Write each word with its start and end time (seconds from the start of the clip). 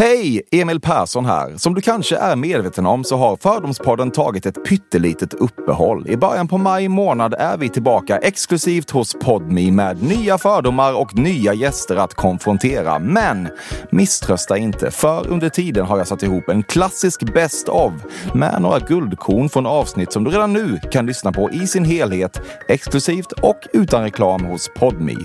Hej! 0.00 0.42
Emil 0.50 0.80
Persson 0.80 1.24
här. 1.26 1.56
Som 1.56 1.74
du 1.74 1.80
kanske 1.80 2.16
är 2.16 2.36
medveten 2.36 2.86
om 2.86 3.04
så 3.04 3.16
har 3.16 3.36
Fördomspodden 3.36 4.10
tagit 4.10 4.46
ett 4.46 4.64
pyttelitet 4.64 5.34
uppehåll. 5.34 6.08
I 6.08 6.16
början 6.16 6.48
på 6.48 6.58
maj 6.58 6.88
månad 6.88 7.34
är 7.38 7.56
vi 7.56 7.68
tillbaka 7.68 8.18
exklusivt 8.18 8.90
hos 8.90 9.14
Podmi 9.14 9.70
med 9.70 10.02
nya 10.02 10.38
fördomar 10.38 11.00
och 11.00 11.16
nya 11.16 11.54
gäster 11.54 11.96
att 11.96 12.14
konfrontera. 12.14 12.98
Men 12.98 13.48
misströsta 13.90 14.58
inte, 14.58 14.90
för 14.90 15.28
under 15.28 15.48
tiden 15.48 15.86
har 15.86 15.98
jag 15.98 16.06
satt 16.06 16.22
ihop 16.22 16.48
en 16.48 16.62
klassisk 16.62 17.34
Best 17.34 17.68
of 17.68 17.92
med 18.34 18.62
några 18.62 18.78
guldkorn 18.78 19.48
från 19.48 19.66
avsnitt 19.66 20.12
som 20.12 20.24
du 20.24 20.30
redan 20.30 20.52
nu 20.52 20.80
kan 20.92 21.06
lyssna 21.06 21.32
på 21.32 21.50
i 21.50 21.66
sin 21.66 21.84
helhet, 21.84 22.40
exklusivt 22.68 23.32
och 23.32 23.58
utan 23.72 24.02
reklam 24.02 24.44
hos 24.44 24.70
Podmi. 24.76 25.16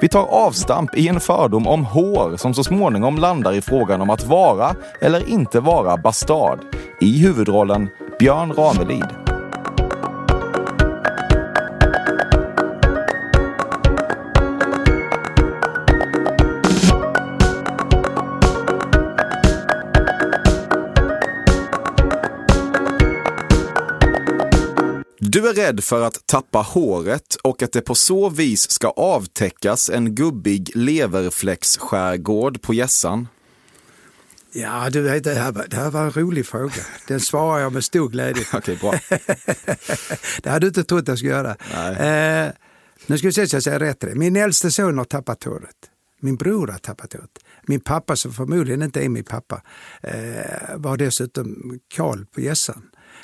Vi 0.00 0.08
tar 0.08 0.26
avstamp 0.26 0.96
i 0.96 1.08
en 1.08 1.20
fördom 1.20 1.66
om 1.66 1.84
hår 1.84 2.36
som 2.36 2.54
så 2.54 2.64
småningom 2.64 3.18
landar 3.18 3.52
i 3.52 3.60
frågan 3.60 4.00
om 4.00 4.10
att 4.10 4.26
vara 4.26 4.74
eller 5.00 5.28
inte 5.28 5.60
vara 5.60 5.96
bastard. 5.96 6.58
I 7.00 7.18
huvudrollen 7.18 7.88
Björn 8.18 8.52
Ranelid. 8.52 9.27
Du 25.30 25.48
är 25.48 25.54
rädd 25.54 25.84
för 25.84 26.02
att 26.02 26.26
tappa 26.26 26.58
håret 26.58 27.34
och 27.42 27.62
att 27.62 27.72
det 27.72 27.80
på 27.80 27.94
så 27.94 28.28
vis 28.28 28.70
ska 28.70 28.88
avtäckas 28.88 29.90
en 29.90 30.14
gubbig 30.14 30.70
leverfläcksskärgård 30.74 32.62
på 32.62 32.74
gässan. 32.74 33.28
Ja, 34.52 34.90
du 34.90 35.02
vet, 35.02 35.24
det 35.24 35.34
här, 35.34 35.52
var, 35.52 35.66
det 35.68 35.76
här 35.76 35.90
var 35.90 36.02
en 36.04 36.10
rolig 36.10 36.46
fråga. 36.46 36.82
Den 37.06 37.20
svarar 37.20 37.60
jag 37.60 37.72
med 37.72 37.84
stor 37.84 38.08
glädje 38.08 38.44
Okej, 38.52 38.76
bra. 38.76 38.94
det 40.42 40.50
hade 40.50 40.60
du 40.60 40.66
inte 40.68 40.84
trott 40.84 41.08
jag 41.08 41.18
skulle 41.18 41.32
göra. 41.32 41.56
Eh, 41.90 42.52
nu 43.06 43.18
ska 43.18 43.26
vi 43.28 43.32
se 43.32 43.46
så 43.46 43.56
jag 43.56 43.62
säger 43.62 43.78
rätt 43.78 44.00
det. 44.00 44.14
Min 44.14 44.36
äldste 44.36 44.70
son 44.70 44.98
har 44.98 45.04
tappat 45.04 45.44
håret. 45.44 45.76
Min 46.20 46.36
bror 46.36 46.66
har 46.66 46.78
tappat 46.78 47.12
håret. 47.12 47.38
Min 47.66 47.80
pappa, 47.80 48.16
som 48.16 48.32
förmodligen 48.32 48.82
inte 48.82 49.04
är 49.04 49.08
min 49.08 49.24
pappa, 49.24 49.62
eh, 50.02 50.76
var 50.76 50.96
dessutom 50.96 51.78
kal 51.88 52.26
på 52.34 52.40
gässan. 52.40 52.82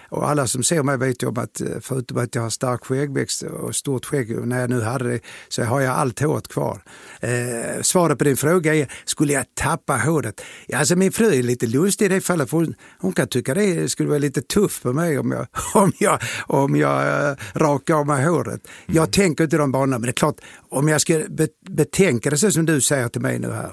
Och 0.09 0.29
alla 0.29 0.47
som 0.47 0.63
ser 0.63 0.83
mig 0.83 0.99
vet 0.99 1.23
ju 1.23 1.27
om 1.27 1.39
att 1.39 1.61
eh, 1.61 1.67
förutom 1.81 2.19
att 2.19 2.35
jag 2.35 2.43
har 2.43 2.51
stark 2.51 2.85
skäggväxt 2.85 3.43
och 3.43 3.77
stort 3.77 4.05
skägg, 4.05 4.39
och 4.39 4.49
när 4.49 4.61
jag 4.61 4.71
nu 4.71 4.81
hade 4.81 5.09
det, 5.09 5.21
så 5.49 5.65
har 5.65 5.81
jag 5.81 5.95
allt 5.97 6.21
håret 6.21 6.49
kvar. 6.49 6.83
Eh, 7.21 7.83
svaret 7.83 8.19
på 8.19 8.25
din 8.25 8.37
fråga 8.37 8.75
är, 8.75 8.93
skulle 9.05 9.33
jag 9.33 9.45
tappa 9.55 9.97
håret? 9.97 10.41
Ja, 10.67 10.79
alltså 10.79 10.97
min 10.97 11.13
fru 11.13 11.39
är 11.39 11.43
lite 11.43 11.67
lustig 11.67 12.07
i 12.07 12.09
det 12.09 12.21
fallet, 12.21 12.51
för 12.51 12.57
hon, 12.57 12.75
hon 12.99 13.13
kan 13.13 13.29
tycka 13.29 13.55
det 13.55 13.89
skulle 13.89 14.09
vara 14.09 14.19
lite 14.19 14.43
tufft 14.43 14.83
på 14.83 14.93
mig 14.93 15.19
om 15.25 15.31
jag, 15.31 15.47
om 15.75 15.93
jag, 15.99 16.19
om 16.47 16.77
jag 16.77 17.31
uh, 17.31 17.37
rakar 17.55 17.95
av 17.95 18.07
mig 18.07 18.25
håret. 18.25 18.69
Jag 18.87 18.97
mm. 18.97 19.11
tänker 19.11 19.45
inte 19.45 19.57
de 19.57 19.73
banorna, 19.73 19.99
men 19.99 20.03
det 20.03 20.11
är 20.11 20.13
klart, 20.13 20.41
om 20.69 20.89
jag 20.89 21.01
ska 21.01 21.23
be, 21.29 21.49
betänka 21.71 22.31
det 22.31 22.37
så 22.37 22.51
som 22.51 22.67
du 22.67 22.81
säger 22.81 23.09
till 23.09 23.21
mig 23.21 23.39
nu 23.39 23.51
här, 23.53 23.73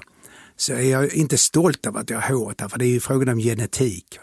så 0.56 0.72
är 0.72 0.90
jag 0.90 1.14
inte 1.14 1.38
stolt 1.38 1.86
över 1.86 2.00
att 2.00 2.10
jag 2.10 2.20
har 2.20 2.34
håret, 2.34 2.70
för 2.70 2.78
det 2.78 2.84
är 2.84 2.88
ju 2.88 3.00
frågan 3.00 3.28
om 3.28 3.38
genetik. 3.38 4.18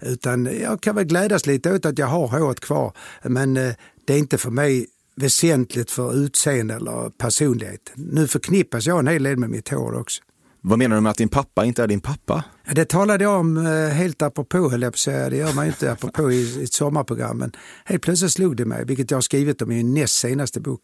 Utan 0.00 0.48
jag 0.60 0.80
kan 0.80 0.96
väl 0.96 1.04
glädjas 1.04 1.46
lite 1.46 1.72
åt 1.72 1.86
att 1.86 1.98
jag 1.98 2.06
har 2.06 2.28
håret 2.28 2.60
kvar. 2.60 2.92
Men 3.22 3.56
eh, 3.56 3.72
det 4.06 4.14
är 4.14 4.18
inte 4.18 4.38
för 4.38 4.50
mig 4.50 4.86
väsentligt 5.16 5.90
för 5.90 6.14
utseende 6.14 6.74
eller 6.74 7.10
personlighet. 7.10 7.92
Nu 7.94 8.26
förknippas 8.26 8.86
jag 8.86 8.98
en 8.98 9.06
hel 9.06 9.22
del 9.22 9.36
med 9.36 9.50
mitt 9.50 9.68
hår 9.68 10.00
också. 10.00 10.22
Vad 10.60 10.78
menar 10.78 10.96
du 10.96 11.02
med 11.02 11.10
att 11.10 11.16
din 11.16 11.28
pappa 11.28 11.64
inte 11.64 11.82
är 11.82 11.86
din 11.86 12.00
pappa? 12.00 12.44
Det 12.72 12.84
talade 12.84 13.24
jag 13.24 13.40
om 13.40 13.66
eh, 13.66 13.88
helt 13.88 14.22
apropå, 14.22 14.70
höll 14.70 14.82
jag 14.82 14.92
på 14.92 14.96
att 14.96 14.98
säga. 14.98 15.30
Det 15.30 15.36
gör 15.36 15.52
man 15.52 15.64
ju 15.64 15.70
inte 15.70 15.92
apropå 15.92 16.32
i 16.32 16.64
ett 16.64 16.72
sommarprogram. 16.72 17.38
Men 17.38 17.52
helt 17.84 18.02
plötsligt 18.02 18.32
slog 18.32 18.56
det 18.56 18.64
mig, 18.64 18.84
vilket 18.84 19.10
jag 19.10 19.16
har 19.16 19.22
skrivit 19.22 19.62
om 19.62 19.72
i 19.72 19.74
min 19.74 19.94
näst 19.94 20.14
senaste 20.14 20.60
bok 20.60 20.80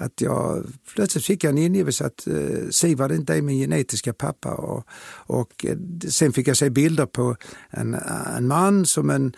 att 0.00 0.20
jag 0.20 0.66
plötsligt 0.94 1.24
fick 1.24 1.44
jag 1.44 1.50
en 1.50 1.58
ingivelse 1.58 2.06
att 2.06 2.26
eh, 2.26 2.68
Sivad 2.70 3.12
inte 3.12 3.34
är 3.34 3.42
min 3.42 3.58
genetiska 3.58 4.12
pappa. 4.12 4.54
Och, 4.54 4.86
och 5.10 5.64
eh, 5.64 5.76
sen 6.08 6.32
fick 6.32 6.48
jag 6.48 6.56
se 6.56 6.70
bilder 6.70 7.06
på 7.06 7.36
en, 7.70 7.94
en 8.36 8.46
man 8.48 8.86
som 8.86 9.10
en 9.10 9.32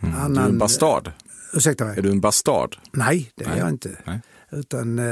mm. 0.00 0.16
annan... 0.16 0.34
Du 0.34 0.40
är 0.40 0.48
en 0.48 0.58
bastard? 0.58 1.12
Ursäkta 1.52 1.84
mig? 1.84 1.98
Är 1.98 2.02
du 2.02 2.10
en 2.10 2.20
bastard? 2.20 2.76
Nej, 2.92 3.32
det 3.34 3.44
är 3.44 3.48
Nej. 3.48 3.58
jag 3.58 3.68
inte. 3.68 3.98
Nej. 4.04 4.20
Utan 4.50 4.98
eh, 4.98 5.04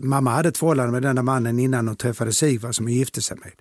mamma 0.00 0.30
hade 0.30 0.48
ett 0.48 0.58
förhållande 0.58 0.92
med 0.92 1.02
den 1.02 1.16
där 1.16 1.22
mannen 1.22 1.58
innan 1.58 1.88
hon 1.88 1.96
träffade 1.96 2.32
Sivad 2.32 2.74
som 2.74 2.86
hon 2.86 2.92
gifte 2.94 3.22
sig 3.22 3.36
med. 3.36 3.52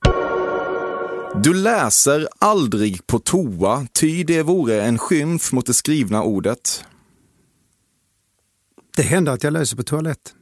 Du 1.44 1.54
läser 1.54 2.28
aldrig 2.40 3.08
på 3.08 3.20
toa, 3.20 3.88
ty 3.94 4.24
det 4.24 4.44
vore 4.44 4.82
en 4.82 4.98
skymf 4.98 5.52
mot 5.52 5.66
det 5.66 5.74
skrivna 5.74 6.24
ordet. 6.24 6.86
Det 8.96 9.02
händer 9.02 9.32
att 9.32 9.44
jag 9.44 9.54
läser 9.54 9.78
på 9.78 9.84
toaletten. 9.84 10.34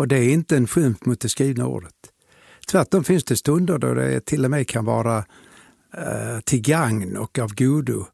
Och 0.00 0.08
det 0.08 0.16
är 0.16 0.28
inte 0.32 0.56
en 0.56 0.66
skymf 0.66 1.04
mot 1.04 1.20
det 1.20 1.28
skrivna 1.28 1.66
ordet. 1.66 1.94
Tvärtom 2.70 3.04
finns 3.04 3.24
det 3.24 3.36
stunder 3.36 3.78
då 3.78 3.94
det 3.94 4.20
till 4.20 4.44
och 4.44 4.50
med 4.50 4.68
kan 4.68 4.84
vara 4.84 5.16
eh, 5.96 6.40
till 6.44 6.60
gagn 6.60 7.16
och 7.16 7.38
av 7.38 7.54
godo. 7.54 8.06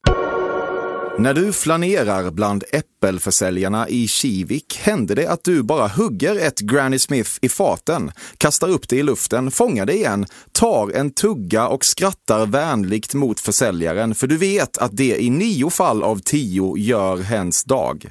När 1.19 1.35
du 1.35 1.53
flanerar 1.53 2.31
bland 2.31 2.65
äppelförsäljarna 2.73 3.89
i 3.89 4.09
Kivik 4.09 4.79
händer 4.83 5.15
det 5.15 5.27
att 5.27 5.45
du 5.45 5.63
bara 5.63 5.89
hugger 5.89 6.37
ett 6.37 6.61
Granny 6.61 6.99
Smith 6.99 7.31
i 7.41 7.49
faten, 7.49 8.13
kastar 8.37 8.69
upp 8.69 8.89
det 8.89 8.97
i 8.97 9.03
luften, 9.03 9.51
fångar 9.51 9.87
det 9.87 9.95
igen, 9.95 10.27
tar 10.53 10.91
en 10.91 11.11
tugga 11.11 11.69
och 11.69 11.85
skrattar 11.85 12.47
vänligt 12.47 13.15
mot 13.15 13.41
försäljaren 13.41 14.15
för 14.15 14.27
du 14.27 14.37
vet 14.37 14.79
att 14.79 14.97
det 14.97 15.23
i 15.23 15.31
nio 15.31 15.71
fall 15.71 16.03
av 16.03 16.19
tio 16.19 16.77
gör 16.77 17.17
hens 17.17 17.65
dag. 17.65 18.11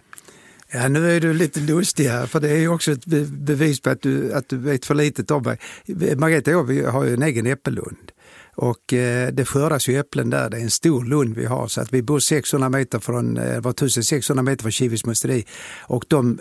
Ja, 0.71 0.87
nu 0.87 1.11
är 1.11 1.19
du 1.19 1.33
lite 1.33 1.59
lustig 1.59 2.05
här, 2.05 2.25
för 2.25 2.39
det 2.39 2.49
är 2.49 2.67
också 2.67 2.91
ett 2.91 3.05
bevis 3.27 3.81
på 3.81 3.89
att 3.89 4.01
du, 4.01 4.33
att 4.33 4.49
du 4.49 4.57
vet 4.57 4.85
för 4.85 4.95
litet 4.95 5.31
om 5.31 5.43
mig. 5.43 5.59
Margareta 6.17 6.57
och 6.57 6.73
jag 6.73 6.91
har 6.91 7.03
ju 7.03 7.13
en 7.13 7.23
egen 7.23 7.45
äppellund. 7.45 8.11
Och 8.55 8.93
eh, 8.93 9.31
det 9.33 9.45
skördas 9.45 9.87
ju 9.87 9.99
äpplen 9.99 10.29
där, 10.29 10.49
det 10.49 10.57
är 10.57 10.61
en 10.61 10.71
stor 10.71 11.05
lund 11.05 11.35
vi 11.35 11.45
har. 11.45 11.67
Så 11.67 11.81
att 11.81 11.93
vi 11.93 12.01
bor 12.01 12.19
600 12.19 12.69
meter 12.69 12.99
från, 12.99 13.37
eh, 13.37 13.61
var 13.61 13.71
1600 13.71 14.43
meter 14.43 14.61
från 14.61 14.71
Kivis 14.71 15.05
musteri. 15.05 15.45
Och 15.81 16.05
de 16.07 16.39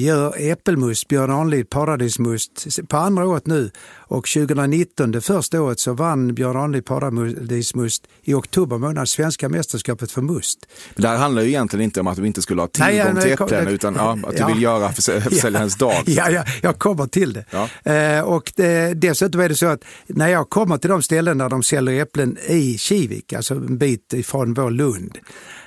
gör 0.00 0.34
äppelmust, 0.38 1.08
Björn 1.08 1.30
Ranelid 1.30 1.70
paradismust, 1.70 2.68
på 2.88 2.96
andra 2.96 3.28
året 3.28 3.46
nu. 3.46 3.70
Och 3.96 4.28
2019, 4.28 5.12
det 5.12 5.20
första 5.20 5.62
året, 5.62 5.80
så 5.80 5.92
vann 5.92 6.34
Björn 6.34 6.52
Ranelid 6.52 6.84
paradismust 6.84 8.06
i 8.22 8.34
oktober 8.34 8.78
månad 8.78 9.08
svenska 9.08 9.48
mästerskapet 9.48 10.10
för 10.10 10.22
must. 10.22 10.66
Men 10.94 11.02
det 11.02 11.08
här 11.08 11.16
handlar 11.16 11.42
ju 11.42 11.48
egentligen 11.48 11.84
inte 11.84 12.00
om 12.00 12.06
att 12.06 12.16
du 12.16 12.26
inte 12.26 12.42
skulle 12.42 12.62
ha 12.62 12.68
tillgång 12.68 13.20
till 13.22 13.32
äpplen, 13.32 13.68
utan 13.68 13.94
ja, 13.94 14.18
att 14.22 14.30
du 14.30 14.38
ja, 14.38 14.46
vill 14.46 14.62
göra 14.62 14.92
försäljarens 14.92 15.76
ja, 15.80 15.86
dag. 15.86 16.02
Ja, 16.06 16.30
ja, 16.30 16.44
jag 16.62 16.78
kommer 16.78 17.06
till 17.06 17.32
det. 17.32 17.44
Ja. 17.50 17.92
Eh, 17.92 18.20
och 18.20 18.52
det, 18.56 18.94
dessutom 18.94 19.40
är 19.40 19.48
det 19.48 19.54
så 19.54 19.66
att 19.66 19.84
när 20.06 20.28
jag 20.28 20.50
kommer 20.50 20.78
till 20.78 20.90
de 20.90 21.02
ställen 21.02 21.38
där 21.38 21.48
de 21.48 21.62
säljer 21.62 22.02
äpplen 22.02 22.38
i 22.48 22.78
Kivik, 22.78 23.32
alltså 23.32 23.54
en 23.54 23.78
bit 23.78 24.12
ifrån 24.12 24.54
vår 24.54 24.70
Lund, 24.70 25.18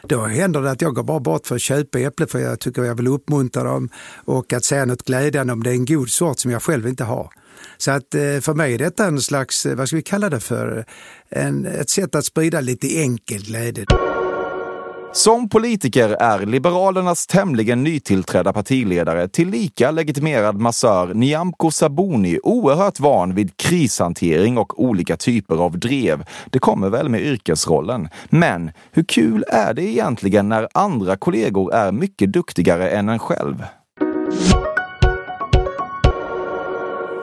då 0.07 0.25
händer 0.25 0.61
det 0.61 0.71
att 0.71 0.81
jag 0.81 0.95
går 0.95 1.03
bara 1.03 1.19
bort 1.19 1.47
för 1.47 1.55
att 1.55 1.61
köpa 1.61 1.99
äpplen 1.99 2.27
för 2.27 2.39
jag 2.39 2.59
tycker 2.59 2.83
jag 2.83 2.95
vill 2.95 3.07
uppmuntra 3.07 3.63
dem 3.63 3.89
och 4.25 4.53
att 4.53 4.63
säga 4.63 4.85
något 4.85 5.03
glädjande 5.03 5.53
om 5.53 5.63
det 5.63 5.69
är 5.69 5.73
en 5.73 5.85
god 5.85 6.09
sort 6.09 6.39
som 6.39 6.51
jag 6.51 6.63
själv 6.63 6.87
inte 6.87 7.03
har. 7.03 7.29
Så 7.77 7.91
att 7.91 8.15
eh, 8.15 8.39
för 8.41 8.53
mig 8.53 8.73
är 8.73 8.77
detta 8.77 9.05
en 9.05 9.21
slags, 9.21 9.65
eh, 9.65 9.75
vad 9.75 9.87
ska 9.87 9.95
vi 9.95 10.01
kalla 10.01 10.29
det 10.29 10.39
för, 10.39 10.85
en, 11.29 11.65
ett 11.65 11.89
sätt 11.89 12.15
att 12.15 12.25
sprida 12.25 12.61
lite 12.61 13.01
enkel 13.01 13.41
glädje. 13.41 13.85
Som 15.17 15.49
politiker 15.49 16.09
är 16.09 16.45
Liberalernas 16.45 17.27
tämligen 17.27 17.83
nytillträdda 17.83 18.53
partiledare 18.53 19.27
tillika 19.27 19.91
legitimerad 19.91 20.61
massör 20.61 21.13
Nyamko 21.13 21.71
Sabuni 21.71 22.39
oerhört 22.43 22.99
van 22.99 23.35
vid 23.35 23.57
krishantering 23.57 24.57
och 24.57 24.83
olika 24.83 25.17
typer 25.17 25.55
av 25.55 25.79
drev. 25.79 26.23
Det 26.49 26.59
kommer 26.59 26.89
väl 26.89 27.09
med 27.09 27.21
yrkesrollen. 27.21 28.09
Men 28.29 28.71
hur 28.91 29.03
kul 29.03 29.45
är 29.47 29.73
det 29.73 29.83
egentligen 29.83 30.49
när 30.49 30.67
andra 30.73 31.15
kollegor 31.15 31.73
är 31.73 31.91
mycket 31.91 32.33
duktigare 32.33 32.89
än 32.89 33.09
en 33.09 33.19
själv? 33.19 33.63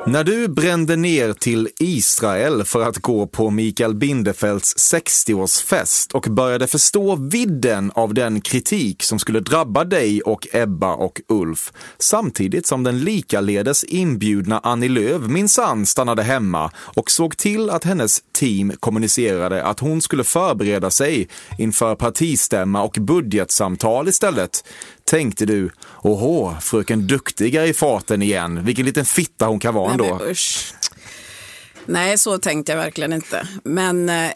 När 0.06 0.25
du 0.25 0.49
brände 0.49 0.97
ner 0.97 1.33
till 1.33 1.69
Israel 1.81 2.65
för 2.65 2.83
att 2.83 2.99
gå 2.99 3.27
på 3.27 3.51
Mikael 3.51 3.95
Bindefelds 3.95 4.93
60-årsfest 4.95 6.12
och 6.12 6.23
började 6.23 6.67
förstå 6.67 7.17
vidden 7.17 7.93
av 7.95 8.15
den 8.15 8.41
kritik 8.41 9.03
som 9.03 9.19
skulle 9.19 9.41
drabba 9.41 9.85
dig 9.85 10.23
och 10.23 10.47
Ebba 10.53 10.95
och 10.95 11.21
Ulf, 11.29 11.73
samtidigt 11.99 12.67
som 12.67 12.83
den 12.83 13.01
likaledes 13.01 13.85
inbjudna 13.85 14.61
Annie 14.62 14.89
Lööf 14.89 15.23
minsann 15.23 15.87
stannade 15.87 16.23
hemma 16.23 16.71
och 16.77 17.11
såg 17.11 17.37
till 17.37 17.71
att 17.71 17.85
hennes 17.85 18.21
team 18.33 18.73
kommunicerade 18.81 19.65
att 19.65 19.81
hon 19.81 20.03
skulle 20.03 20.25
förbereda 20.25 20.91
sig 20.91 21.29
inför 21.59 21.95
partistämma 21.95 22.83
och 22.83 22.97
budgetsamtal 23.00 24.09
istället, 24.09 24.65
tänkte 25.05 25.47
du, 25.47 25.71
åhå, 26.03 26.56
fröken 26.61 27.06
Duktiga 27.06 27.67
i 27.67 27.75
farten 27.75 28.23
igen, 28.23 28.65
vilken 28.65 28.87
liten 28.87 29.05
fitta 29.05 29.47
hon 29.47 29.61
kan 29.61 29.75
vara 29.75 29.93
ändå. 29.93 30.19
Nej, 30.21 30.31
usch. 30.31 30.75
Nej, 31.87 32.19
så 32.19 32.39
tänkte 32.39 32.73
jag 32.73 32.77
verkligen 32.77 33.12
inte. 33.12 33.49
Men 33.65 34.09
eh, 34.09 34.31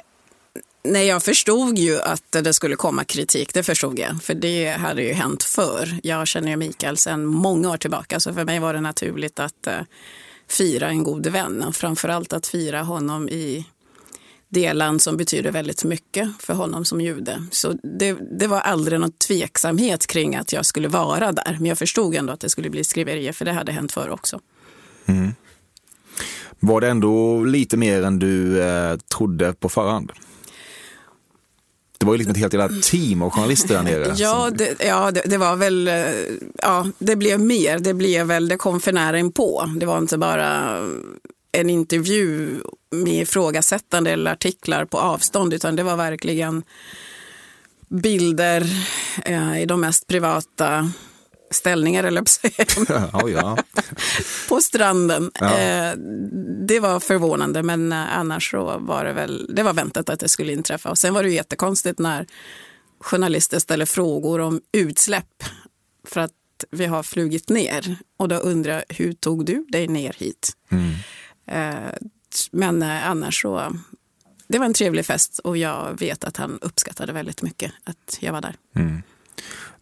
nej, 0.84 1.06
jag 1.06 1.22
förstod 1.22 1.78
ju 1.78 2.00
att 2.00 2.32
det 2.42 2.54
skulle 2.54 2.76
komma 2.76 3.04
kritik, 3.04 3.54
det 3.54 3.62
förstod 3.62 3.98
jag. 3.98 4.22
För 4.22 4.34
det 4.34 4.70
hade 4.70 5.02
ju 5.02 5.12
hänt 5.12 5.42
förr. 5.42 5.98
Jag 6.02 6.28
känner 6.28 6.48
ju 6.48 6.56
Mikael 6.56 6.96
sedan 6.96 7.26
många 7.26 7.70
år 7.70 7.76
tillbaka, 7.76 8.20
så 8.20 8.34
för 8.34 8.44
mig 8.44 8.58
var 8.58 8.74
det 8.74 8.80
naturligt 8.80 9.38
att 9.40 9.66
eh, 9.66 9.80
fira 10.48 10.88
en 10.88 11.02
god 11.02 11.26
vän. 11.26 11.62
Och 11.62 11.76
framförallt 11.76 12.32
att 12.32 12.46
fira 12.46 12.82
honom 12.82 13.28
i 13.28 13.66
det 14.48 14.72
land 14.72 15.02
som 15.02 15.16
betyder 15.16 15.50
väldigt 15.50 15.84
mycket 15.84 16.28
för 16.40 16.54
honom 16.54 16.84
som 16.84 17.00
jude. 17.00 17.46
Så 17.50 17.72
det, 17.98 18.16
det 18.38 18.46
var 18.46 18.60
aldrig 18.60 19.00
någon 19.00 19.12
tveksamhet 19.12 20.06
kring 20.06 20.36
att 20.36 20.52
jag 20.52 20.66
skulle 20.66 20.88
vara 20.88 21.32
där. 21.32 21.56
Men 21.58 21.66
jag 21.66 21.78
förstod 21.78 22.14
ändå 22.14 22.32
att 22.32 22.40
det 22.40 22.50
skulle 22.50 22.70
bli 22.70 22.84
skriverier, 22.84 23.32
för 23.32 23.44
det 23.44 23.52
hade 23.52 23.72
hänt 23.72 23.92
förr 23.92 24.10
också. 24.10 24.40
Var 26.60 26.80
det 26.80 26.88
ändå 26.88 27.44
lite 27.44 27.76
mer 27.76 28.02
än 28.02 28.18
du 28.18 28.62
eh, 28.62 28.96
trodde 28.96 29.52
på 29.52 29.68
förhand? 29.68 30.12
Det 31.98 32.06
var 32.06 32.14
ju 32.14 32.18
liksom 32.18 32.30
ett 32.30 32.38
helt 32.38 32.52
jävla 32.52 32.80
team 32.82 33.22
av 33.22 33.30
journalister 33.30 33.74
där 33.74 33.82
nere. 33.82 34.14
Ja, 34.16 34.50
det, 34.50 34.84
ja 34.84 35.10
det, 35.10 35.22
det 35.26 35.38
var 35.38 35.56
väl, 35.56 35.88
eh, 35.88 35.94
ja, 36.62 36.86
det 36.98 37.16
blev 37.16 37.40
mer. 37.40 37.78
Det 37.78 37.94
blev 37.94 38.26
väl, 38.26 38.48
det 38.48 38.56
kom 38.56 38.80
för 38.80 38.92
nära 38.92 39.18
inpå. 39.18 39.70
Det 39.80 39.86
var 39.86 39.98
inte 39.98 40.18
bara 40.18 40.80
en 41.52 41.70
intervju 41.70 42.60
med 42.90 43.22
ifrågasättande 43.22 44.10
eller 44.10 44.32
artiklar 44.32 44.84
på 44.84 44.98
avstånd, 44.98 45.54
utan 45.54 45.76
det 45.76 45.82
var 45.82 45.96
verkligen 45.96 46.62
bilder 47.88 48.66
eh, 49.24 49.62
i 49.62 49.66
de 49.66 49.80
mest 49.80 50.06
privata 50.06 50.92
ställningar, 51.50 52.04
eller 52.04 52.24
ja, 53.12 53.28
ja. 53.28 53.58
på 54.48 54.60
stranden. 54.60 55.30
Ja. 55.40 55.58
Eh, 55.58 55.94
det 56.66 56.80
var 56.80 57.00
förvånande, 57.00 57.62
men 57.62 57.92
eh, 57.92 58.18
annars 58.18 58.50
så 58.50 58.78
var 58.78 59.04
det 59.04 59.12
väl, 59.12 59.46
det 59.54 59.62
var 59.62 59.72
väntat 59.72 60.08
att 60.08 60.20
det 60.20 60.28
skulle 60.28 60.52
inträffa. 60.52 60.90
Och 60.90 60.98
sen 60.98 61.14
var 61.14 61.22
det 61.22 61.28
ju 61.28 61.34
jättekonstigt 61.34 61.98
när 61.98 62.26
journalister 63.00 63.58
ställer 63.58 63.86
frågor 63.86 64.40
om 64.40 64.60
utsläpp 64.72 65.44
för 66.08 66.20
att 66.20 66.32
vi 66.70 66.86
har 66.86 67.02
flugit 67.02 67.48
ner. 67.48 67.96
Och 68.16 68.28
då 68.28 68.36
undrar 68.36 68.72
jag, 68.72 68.96
hur 68.96 69.12
tog 69.12 69.44
du 69.44 69.66
dig 69.68 69.88
ner 69.88 70.16
hit? 70.18 70.50
Eh, 70.70 70.78
Men 72.50 72.82
eh, 72.82 73.10
annars 73.10 73.42
så, 73.42 73.76
det 74.48 74.58
var 74.58 74.66
en 74.66 74.74
trevlig 74.74 75.06
fest 75.06 75.38
och 75.38 75.56
jag 75.56 75.98
vet 76.00 76.24
att 76.24 76.36
han 76.36 76.58
uppskattade 76.62 77.12
väldigt 77.12 77.42
mycket 77.42 77.72
att 77.84 78.18
jag 78.20 78.32
var 78.32 78.40
där. 78.40 78.56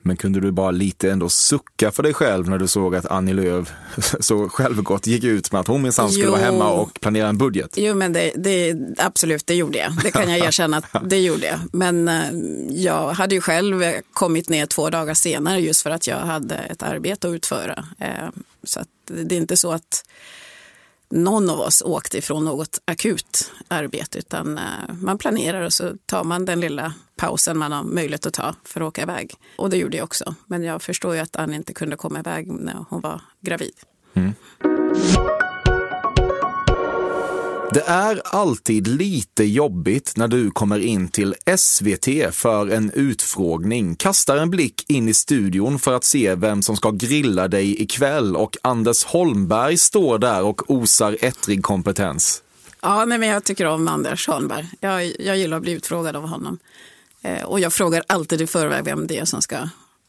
Men 0.03 0.17
kunde 0.17 0.41
du 0.41 0.51
bara 0.53 0.71
lite 0.71 1.11
ändå 1.11 1.29
sucka 1.29 1.91
för 1.93 2.03
dig 2.03 2.15
själv 2.15 2.49
när 2.49 2.59
du 2.59 2.67
såg 2.69 2.95
att 2.97 3.07
Annie 3.07 3.33
Lööf 3.35 3.73
så 4.21 4.49
självgott 4.49 5.07
gick 5.07 5.25
ut 5.25 5.53
med 5.53 5.61
att 5.61 5.67
hon 5.67 5.83
minsann 5.83 6.11
skulle 6.11 6.25
Jo. 6.27 6.31
vara 6.33 6.41
hemma 6.41 6.71
och 6.71 7.01
planera 7.01 7.29
en 7.29 7.39
budget? 7.39 7.75
Jo, 7.77 7.95
men 7.95 8.13
det, 8.13 8.33
det, 8.37 8.77
absolut, 8.99 9.47
det 9.47 9.55
gjorde 9.55 9.79
jag. 9.79 9.93
Det 10.03 10.11
kan 10.11 10.31
jag 10.31 10.47
erkänna 10.47 10.77
att 10.77 11.11
det 11.11 11.19
gjorde 11.21 11.47
jag. 11.47 11.59
Men 11.73 12.09
eh, 12.09 12.25
jag 12.71 13.13
hade 13.13 13.35
ju 13.35 13.41
själv 13.41 13.83
kommit 14.13 14.49
ner 14.49 14.67
två 14.67 14.91
dagar 14.91 15.15
senare 15.15 15.61
just 15.61 15.83
för 15.83 15.91
att 15.91 16.07
jag 16.07 16.19
hade 16.19 16.55
ett 16.57 16.83
arbete 16.83 17.29
att 17.29 17.35
utföra. 17.35 17.85
Eh, 17.99 18.29
Så 18.65 18.81
att 18.81 18.89
det 19.07 19.35
är 19.35 19.39
inte 19.39 19.57
så 19.57 19.73
att 19.73 20.05
någon 21.11 21.50
av 21.50 21.61
oss 21.61 21.82
åkte 21.82 22.19
ifrån 22.19 22.44
något 22.44 22.81
akut 22.85 23.53
arbete 23.69 24.19
utan 24.19 24.58
eh, 24.58 24.64
man 25.03 25.19
planerar 25.19 25.62
och 25.62 25.73
så 25.73 25.93
tar 26.06 26.25
man 26.25 26.44
den 26.44 26.61
lilla 26.61 26.94
pausen 27.17 27.58
man 27.58 27.73
har 27.73 27.82
möjlighet 27.85 28.26
att 28.26 28.35
ta 28.35 28.55
för 28.64 28.81
att 28.81 28.87
åka 28.88 29.03
iväg. 29.03 29.35
Och 29.58 29.70
det 29.70 29.76
gjorde 29.76 29.97
jag 29.97 30.05
också. 30.05 30.35
Men 30.47 30.62
jag 30.62 30.82
förstår 30.82 31.14
ju 31.14 31.20
att 31.20 31.37
Ann 31.37 31.55
inte 31.55 31.75
kunde 31.75 31.97
komma 31.97 32.19
iväg 32.19 32.47
när 32.47 32.85
hon 32.88 33.00
var 33.00 33.20
gravid. 33.41 33.75
Mm. 34.14 34.35
Det 37.76 37.82
är 37.87 38.23
alltid 38.25 38.87
lite 38.87 39.44
jobbigt 39.44 40.12
när 40.17 40.28
du 40.28 40.50
kommer 40.50 40.78
in 40.78 41.08
till 41.08 41.34
SVT 41.58 42.34
för 42.34 42.69
en 42.70 42.90
utfrågning, 42.90 43.96
kastar 43.96 44.37
en 44.37 44.50
blick 44.50 44.90
in 44.90 45.08
i 45.08 45.14
studion 45.14 45.78
för 45.78 45.94
att 45.94 46.05
se 46.05 46.34
vem 46.34 46.62
som 46.62 46.76
ska 46.76 46.90
grilla 46.90 47.49
dig 47.49 47.82
ikväll 47.82 48.37
och 48.37 48.56
Anders 48.62 49.05
Holmberg 49.05 49.78
står 49.78 50.19
där 50.19 50.43
och 50.43 50.70
osar 50.70 51.17
ettrig 51.20 51.62
kompetens. 51.62 52.43
Ja, 52.81 53.05
nej, 53.05 53.19
men 53.19 53.28
jag 53.28 53.44
tycker 53.44 53.67
om 53.67 53.88
Anders 53.88 54.26
Holmberg. 54.26 54.67
Jag, 54.81 55.20
jag 55.20 55.38
gillar 55.38 55.56
att 55.56 55.62
bli 55.62 55.72
utfrågad 55.72 56.17
av 56.17 56.29
honom. 56.29 56.58
Eh, 57.22 57.43
och 57.43 57.61
jag 57.61 57.72
frågar 57.72 58.02
alltid 58.06 58.40
i 58.40 58.46
förväg 58.46 58.84
vem 58.84 59.06
det 59.06 59.19
är 59.19 59.25
som 59.25 59.43
ska 59.43 59.56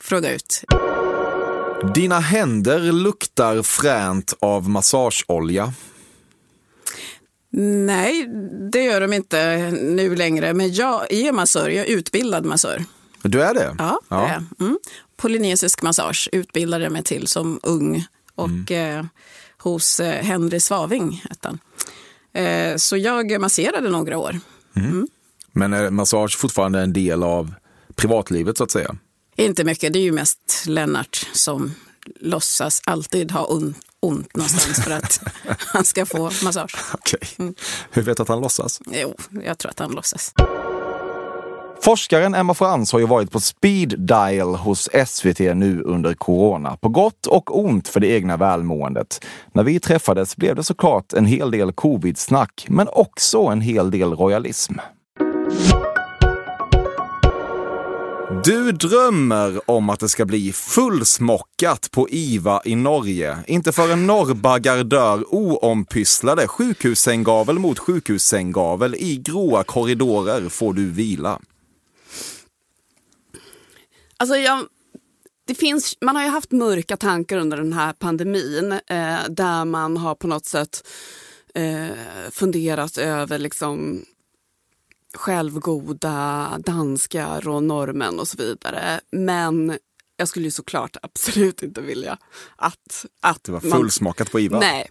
fråga 0.01 0.33
ut. 0.33 0.63
Dina 1.95 2.19
händer 2.19 2.79
luktar 2.79 3.61
fränt 3.61 4.33
av 4.39 4.69
massageolja. 4.69 5.73
Nej, 7.85 8.27
det 8.71 8.83
gör 8.83 9.01
de 9.01 9.13
inte 9.13 9.71
nu 9.71 10.15
längre. 10.15 10.53
Men 10.53 10.73
jag 10.73 11.13
är 11.13 11.31
massör, 11.31 11.69
jag 11.69 11.85
är 11.87 11.91
utbildad 11.97 12.45
massör. 12.45 12.85
Du 13.21 13.41
är 13.43 13.53
det? 13.53 13.75
Ja, 13.79 13.99
det 14.09 14.15
är. 14.15 14.43
Mm. 14.59 14.79
Polynesisk 15.17 15.81
massage 15.81 16.29
utbildade 16.31 16.83
jag 16.83 16.91
mig 16.93 17.03
till 17.03 17.27
som 17.27 17.59
ung 17.63 18.05
och 18.35 18.71
eh, 18.71 19.05
hos 19.57 19.99
eh, 19.99 20.23
Henry 20.23 20.59
Svaving 20.59 21.23
hette 21.29 21.47
han. 21.47 21.59
Eh, 22.45 22.75
så 22.75 22.97
jag 22.97 23.41
masserade 23.41 23.89
några 23.89 24.17
år. 24.17 24.39
Men 25.51 25.73
är 25.73 25.89
massage 25.89 26.37
fortfarande 26.37 26.79
en 26.81 26.93
del 26.93 27.23
av 27.23 27.53
privatlivet 27.95 28.57
så 28.57 28.63
att 28.63 28.71
säga? 28.71 28.95
Inte 29.35 29.63
mycket, 29.63 29.93
det 29.93 29.99
är 29.99 30.03
ju 30.03 30.11
mest 30.11 30.63
Lennart 30.67 31.27
som 31.33 31.73
låtsas 32.19 32.81
alltid 32.85 33.31
ha 33.31 33.45
on- 33.45 33.75
ont 34.01 34.35
någonstans 34.35 34.83
för 34.83 34.91
att 34.91 35.19
han 35.59 35.83
ska 35.83 36.05
få 36.05 36.23
massage. 36.43 36.75
Okej. 36.93 37.53
Hur 37.91 38.01
vet 38.01 38.17
du 38.17 38.23
att 38.23 38.29
han 38.29 38.41
låtsas? 38.41 38.81
Jo, 38.91 39.15
jag 39.43 39.57
tror 39.57 39.71
att 39.71 39.79
han 39.79 39.91
låtsas. 39.91 40.33
Forskaren 41.81 42.35
Emma 42.35 42.53
Frans 42.53 42.91
har 42.91 42.99
ju 42.99 43.05
varit 43.05 43.31
på 43.31 43.39
speed 43.39 43.99
dial 43.99 44.55
hos 44.55 44.89
SVT 45.07 45.39
nu 45.39 45.81
under 45.81 46.13
corona. 46.13 46.77
På 46.77 46.89
gott 46.89 47.25
och 47.25 47.59
ont 47.59 47.87
för 47.87 47.99
det 47.99 48.07
egna 48.07 48.37
välmåendet. 48.37 49.25
När 49.53 49.63
vi 49.63 49.79
träffades 49.79 50.37
blev 50.37 50.55
det 50.55 50.63
såklart 50.63 51.13
en 51.13 51.25
hel 51.25 51.51
del 51.51 51.71
covid-snack, 51.71 52.65
men 52.69 52.87
också 52.91 53.39
en 53.39 53.61
hel 53.61 53.91
del 53.91 54.13
royalism. 54.13 54.73
Du 58.29 58.71
drömmer 58.71 59.69
om 59.69 59.89
att 59.89 59.99
det 59.99 60.09
ska 60.09 60.25
bli 60.25 60.53
fullsmockat 60.53 61.91
på 61.91 62.09
IVA 62.09 62.61
i 62.65 62.75
Norge. 62.75 63.37
Inte 63.47 63.71
förrän 63.71 64.07
norrbaggar 64.07 64.83
dör 64.83 65.23
oompysslade 65.33 66.47
sjukhussänggavel 66.47 67.59
mot 67.59 67.79
sjukhussänggavel 67.79 68.95
i 68.95 69.17
gråa 69.17 69.63
korridorer 69.63 70.49
får 70.49 70.73
du 70.73 70.91
vila. 70.91 71.39
Alltså 74.17 74.35
jag, 74.35 74.65
det 75.45 75.55
finns, 75.55 75.97
man 76.01 76.15
har 76.15 76.23
ju 76.23 76.29
haft 76.29 76.51
mörka 76.51 76.97
tankar 76.97 77.37
under 77.37 77.57
den 77.57 77.73
här 77.73 77.93
pandemin 77.93 78.71
eh, 78.71 79.19
där 79.29 79.65
man 79.65 79.97
har 79.97 80.15
på 80.15 80.27
något 80.27 80.45
sätt 80.45 80.87
eh, 81.53 81.87
funderat 82.31 82.97
över 82.97 83.39
liksom 83.39 84.05
självgoda 85.17 86.57
danskar 86.65 87.47
och 87.47 87.63
norrmän 87.63 88.19
och 88.19 88.27
så 88.27 88.37
vidare. 88.37 88.99
Men 89.11 89.77
jag 90.17 90.27
skulle 90.27 90.45
ju 90.45 90.51
såklart 90.51 90.97
absolut 91.01 91.63
inte 91.63 91.81
vilja 91.81 92.17
att... 92.55 93.05
att 93.21 93.43
Det 93.43 93.51
var 93.51 93.61
man- 93.61 93.71
fullsmakat 93.79 94.31
på 94.31 94.39
IVA. 94.39 94.59
Nej, 94.59 94.87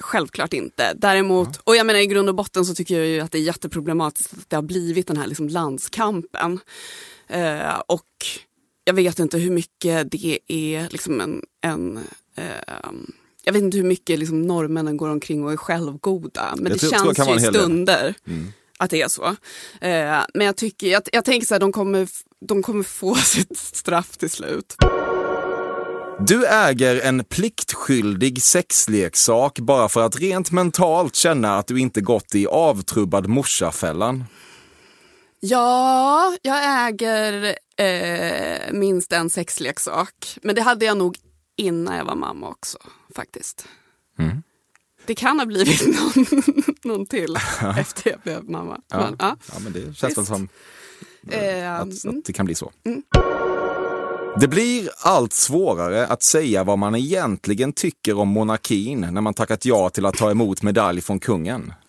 självklart 0.00 0.52
inte. 0.52 0.92
Däremot, 0.96 1.56
och 1.64 1.76
jag 1.76 1.86
menar 1.86 2.00
i 2.00 2.06
grund 2.06 2.28
och 2.28 2.34
botten 2.34 2.64
så 2.66 2.74
tycker 2.74 2.98
jag 2.98 3.06
ju 3.06 3.20
att 3.20 3.32
det 3.32 3.38
är 3.38 3.42
jätteproblematiskt 3.42 4.32
att 4.32 4.50
det 4.50 4.56
har 4.56 4.62
blivit 4.62 5.06
den 5.06 5.16
här 5.16 5.26
liksom 5.26 5.48
landskampen. 5.48 6.60
Eh, 7.28 7.78
och 7.86 8.04
jag 8.84 8.94
vet 8.94 9.18
inte 9.18 9.38
hur 9.38 9.50
mycket 9.50 10.10
det 10.12 10.38
är 10.48 10.88
liksom 10.90 11.20
en, 11.20 11.42
en 11.60 11.96
eh, 12.36 12.44
jag 13.44 13.52
vet 13.52 13.62
inte 13.62 13.76
hur 13.76 13.84
mycket 13.84 14.18
liksom 14.18 14.42
norrmännen 14.42 14.96
går 14.96 15.08
omkring 15.08 15.44
och 15.44 15.52
är 15.52 15.56
självgoda. 15.56 16.54
Men 16.56 16.64
Jag 16.64 16.72
det 16.72 16.78
tror- 16.78 16.90
tror 16.90 17.14
känns 17.14 17.18
vara 17.18 17.28
ju 17.40 17.80
i 17.80 17.84
del. 17.84 18.14
Mm. 18.26 18.52
Att 18.78 18.90
det 18.90 19.02
är 19.02 19.08
så. 19.08 19.26
Eh, 19.80 20.24
men 20.34 20.46
jag, 20.46 20.56
tycker, 20.56 20.86
jag, 20.86 21.02
jag 21.12 21.24
tänker 21.24 21.46
så 21.46 21.54
här, 21.54 21.60
de 21.60 21.72
kommer, 21.72 22.08
de 22.48 22.62
kommer 22.62 22.82
få 22.82 23.14
sitt 23.14 23.58
straff 23.58 24.16
till 24.16 24.30
slut. 24.30 24.76
Du 26.20 26.46
äger 26.46 27.00
en 27.00 27.24
pliktskyldig 27.24 28.42
sexleksak 28.42 29.58
bara 29.58 29.88
för 29.88 30.06
att 30.06 30.16
rent 30.16 30.50
mentalt 30.50 31.14
känna 31.14 31.58
att 31.58 31.66
du 31.66 31.80
inte 31.80 32.00
gått 32.00 32.34
i 32.34 32.46
avtrubbad 32.46 33.28
morsafällan. 33.28 34.24
Ja, 35.40 36.36
jag 36.42 36.88
äger 36.88 37.54
eh, 37.76 38.72
minst 38.72 39.12
en 39.12 39.30
sexleksak. 39.30 40.38
Men 40.42 40.54
det 40.54 40.62
hade 40.62 40.84
jag 40.84 40.96
nog 40.96 41.16
innan 41.56 41.96
jag 41.96 42.04
var 42.04 42.14
mamma 42.14 42.48
också, 42.48 42.78
faktiskt. 43.14 43.66
Mm. 44.18 44.42
Det 45.08 45.14
kan 45.14 45.38
ha 45.38 45.46
blivit 45.46 45.86
någon, 45.86 46.26
någon 46.84 47.06
till 47.06 47.36
efter 47.78 48.10
jag 48.10 48.20
blev 48.20 48.50
mamma. 48.50 48.80
Ja. 48.88 48.98
Men, 48.98 49.16
ja. 49.18 49.36
Ja, 49.52 49.58
men 49.58 49.72
det 49.72 49.96
känns 49.96 50.18
väl 50.18 50.26
som 50.26 50.48
Eh, 51.30 51.74
att, 51.74 52.04
mm. 52.04 52.18
att 52.18 52.24
det 52.24 52.32
kan 52.32 52.46
bli 52.46 52.54
så. 52.54 52.72
Mm. 52.84 53.02
Det 54.40 54.48
blir 54.48 54.90
allt 55.00 55.32
svårare 55.32 56.06
att 56.06 56.22
säga 56.22 56.64
vad 56.64 56.78
man 56.78 56.94
egentligen 56.94 57.72
tycker 57.72 58.18
om 58.18 58.28
monarkin 58.28 59.00
när 59.00 59.20
man 59.20 59.34
tackat 59.34 59.64
ja 59.64 59.90
till 59.90 60.06
att 60.06 60.16
ta 60.16 60.30
emot 60.30 60.62
medalj 60.62 61.00
från 61.00 61.20
kungen. 61.20 61.72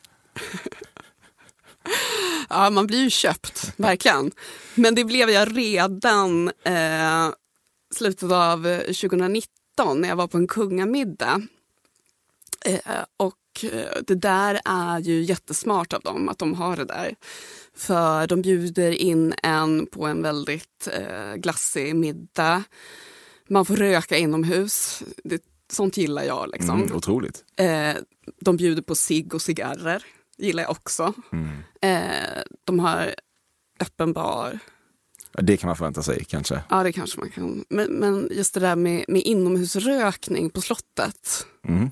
Ja, 2.51 2.69
man 2.69 2.88
blir 2.88 3.01
ju 3.01 3.09
köpt, 3.09 3.73
verkligen. 3.77 4.31
Men 4.75 4.95
det 4.95 5.03
blev 5.03 5.29
jag 5.29 5.57
redan 5.57 6.47
eh, 6.47 7.29
slutet 7.95 8.31
av 8.31 8.67
eh, 8.67 8.79
2019 8.79 9.47
när 9.95 10.09
jag 10.09 10.15
var 10.15 10.27
på 10.27 10.38
en 10.38 10.47
kungamiddag. 10.47 11.41
Eh, 12.65 13.03
och 13.17 13.63
eh, 13.63 14.01
det 14.07 14.15
där 14.15 14.59
är 14.65 14.99
ju 14.99 15.21
jättesmart 15.21 15.93
av 15.93 16.01
dem 16.01 16.29
att 16.29 16.39
de 16.39 16.53
har 16.53 16.77
det 16.77 16.85
där. 16.85 17.15
För 17.75 18.27
de 18.27 18.41
bjuder 18.41 18.91
in 18.91 19.33
en 19.43 19.85
på 19.85 20.05
en 20.05 20.21
väldigt 20.21 20.87
eh, 20.93 21.35
glassig 21.35 21.95
middag. 21.95 22.63
Man 23.47 23.65
får 23.65 23.75
röka 23.75 24.17
inomhus. 24.17 25.03
Det, 25.23 25.43
sånt 25.71 25.97
gillar 25.97 26.23
jag. 26.23 26.49
Liksom. 26.51 26.81
Mm, 26.81 26.95
otroligt. 26.95 27.43
Eh, 27.55 27.95
de 28.41 28.57
bjuder 28.57 28.81
på 28.81 28.95
cigg 28.95 29.33
och 29.33 29.41
cigarrer. 29.41 30.05
gillar 30.37 30.63
jag 30.63 30.71
också. 30.71 31.13
Mm. 31.31 31.49
Eh, 31.81 32.41
de 32.63 32.79
har 32.79 33.15
öppen 33.79 34.13
bar. 34.13 34.59
Det 35.31 35.57
kan 35.57 35.67
man 35.67 35.75
förvänta 35.75 36.03
sig 36.03 36.25
kanske. 36.25 36.63
Ja, 36.69 36.83
det 36.83 36.91
kanske 36.91 37.19
man 37.19 37.29
kan. 37.29 37.65
Men, 37.69 37.93
men 37.93 38.29
just 38.31 38.53
det 38.53 38.59
där 38.59 38.75
med, 38.75 39.05
med 39.07 39.21
inomhusrökning 39.21 40.49
på 40.49 40.61
slottet. 40.61 41.45
Mm. 41.67 41.91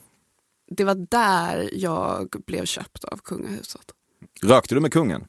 Det 0.69 0.83
var 0.83 0.95
där 0.95 1.69
jag 1.73 2.29
blev 2.47 2.65
köpt 2.65 3.03
av 3.03 3.17
kungahuset. 3.23 3.81
Rökte 4.43 4.75
du 4.75 4.81
med 4.81 4.93
kungen? 4.93 5.25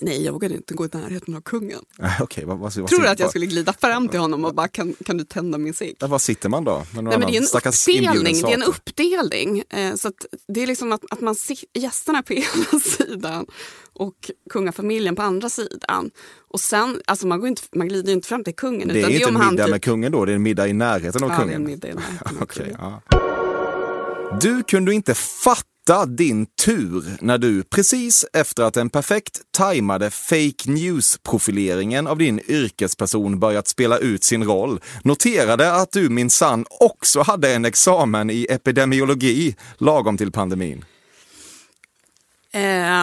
Nej, 0.00 0.24
jag 0.24 0.32
vågade 0.32 0.54
inte 0.54 0.74
gå 0.74 0.84
i 0.84 0.88
närheten 0.92 1.34
av 1.34 1.40
kungen. 1.40 1.80
Nej, 1.98 2.16
Okej, 2.20 2.44
vad, 2.44 2.58
vad, 2.58 2.76
vad, 2.76 2.88
Tror 2.88 3.00
du 3.00 3.08
att 3.08 3.18
jag 3.18 3.30
skulle 3.30 3.46
glida 3.46 3.72
fram 3.72 4.08
till 4.08 4.20
honom 4.20 4.44
och 4.44 4.54
bara 4.54 4.68
kan, 4.68 4.94
kan 5.04 5.16
du 5.16 5.24
tända 5.24 5.58
min 5.58 5.74
cigg? 5.74 5.96
Var, 6.00 6.18
sitter 6.18 6.48
man 6.48 6.64
då? 6.64 6.84
Nej, 6.94 7.02
men 7.02 7.20
det 7.20 7.36
är 7.36 7.40
en 7.40 7.44
uppdelning. 7.44 8.42
Det 8.42 8.52
är 8.52 8.54
en 8.54 8.62
uppdelning. 8.62 9.62
Eh, 9.70 9.94
så 9.94 10.12
det 10.48 10.62
är 10.62 10.66
liksom 10.66 10.92
att, 10.92 11.04
att 11.10 11.20
man 11.20 11.34
ser 11.34 11.58
gästerna 11.78 12.22
på 12.22 12.32
ena 12.34 12.80
sidan 12.84 13.46
och 13.92 14.30
kungafamiljen 14.50 15.16
på 15.16 15.22
andra 15.22 15.48
sidan. 15.48 16.10
Och 16.48 16.60
sen, 16.60 17.02
alltså 17.06 17.26
man, 17.26 17.40
går 17.40 17.48
inte, 17.48 17.62
man 17.72 17.88
glider 17.88 18.08
ju 18.08 18.14
inte 18.14 18.28
fram 18.28 18.44
till 18.44 18.54
kungen. 18.54 18.88
Det 18.88 18.94
är 18.94 18.98
utan 18.98 19.12
inte 19.12 19.28
om 19.28 19.36
en 19.36 19.42
han 19.42 19.54
middag 19.54 19.64
typ- 19.64 19.70
med 19.72 19.82
kungen 19.82 20.12
då, 20.12 20.24
det 20.24 20.32
är 20.32 20.36
en 20.36 20.42
middag 20.42 20.68
i 20.68 20.72
närheten 20.72 21.24
av 21.24 21.30
Ja, 21.30 21.36
det 21.36 21.40
är 21.40 21.44
en 21.44 21.48
kungen? 21.48 21.64
middag 21.64 21.88
i 21.88 21.94
närheten 21.94 22.38
av 22.40 22.46
kungen. 22.46 22.76
ja. 22.78 23.27
Du 24.32 24.62
kunde 24.62 24.94
inte 24.94 25.14
fatta 25.14 26.06
din 26.06 26.46
tur 26.46 27.16
när 27.20 27.38
du 27.38 27.62
precis 27.64 28.24
efter 28.32 28.62
att 28.62 28.74
den 28.74 28.90
perfekt 28.90 29.40
tajmade 29.50 30.10
fake 30.10 30.70
news-profileringen 30.70 32.06
av 32.06 32.18
din 32.18 32.40
yrkesperson 32.48 33.40
börjat 33.40 33.68
spela 33.68 33.98
ut 33.98 34.24
sin 34.24 34.44
roll 34.44 34.80
noterade 35.04 35.72
att 35.72 35.92
du 35.92 36.08
minsann 36.08 36.64
också 36.80 37.22
hade 37.22 37.54
en 37.54 37.64
examen 37.64 38.30
i 38.30 38.46
epidemiologi 38.50 39.56
lagom 39.78 40.16
till 40.16 40.32
pandemin. 40.32 40.84
Eh, 42.52 43.02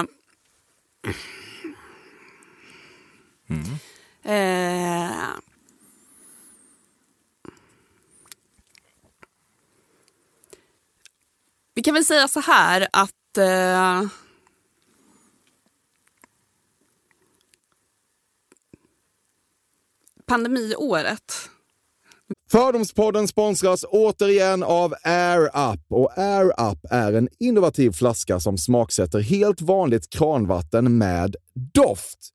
eh, 4.24 5.10
vi 11.76 11.82
kan 11.82 11.94
väl 11.94 12.06
säga 12.06 12.28
så 12.28 12.40
här 12.40 12.88
att 12.92 13.38
eh, 13.38 14.10
pandemiåret 20.26 21.50
Fördomspodden 22.52 23.28
sponsras 23.28 23.86
återigen 23.90 24.64
av 24.64 24.94
Air 25.04 25.46
Up. 25.74 25.82
Och 25.90 26.18
Air 26.18 26.72
Up 26.72 26.80
är 26.92 27.14
en 27.14 27.30
innovativ 27.40 27.92
flaska 27.92 28.40
som 28.40 28.58
smaksätter 28.58 29.20
helt 29.20 29.62
vanligt 29.62 30.10
kranvatten 30.10 30.98
med 30.98 31.36
doft. 31.74 32.35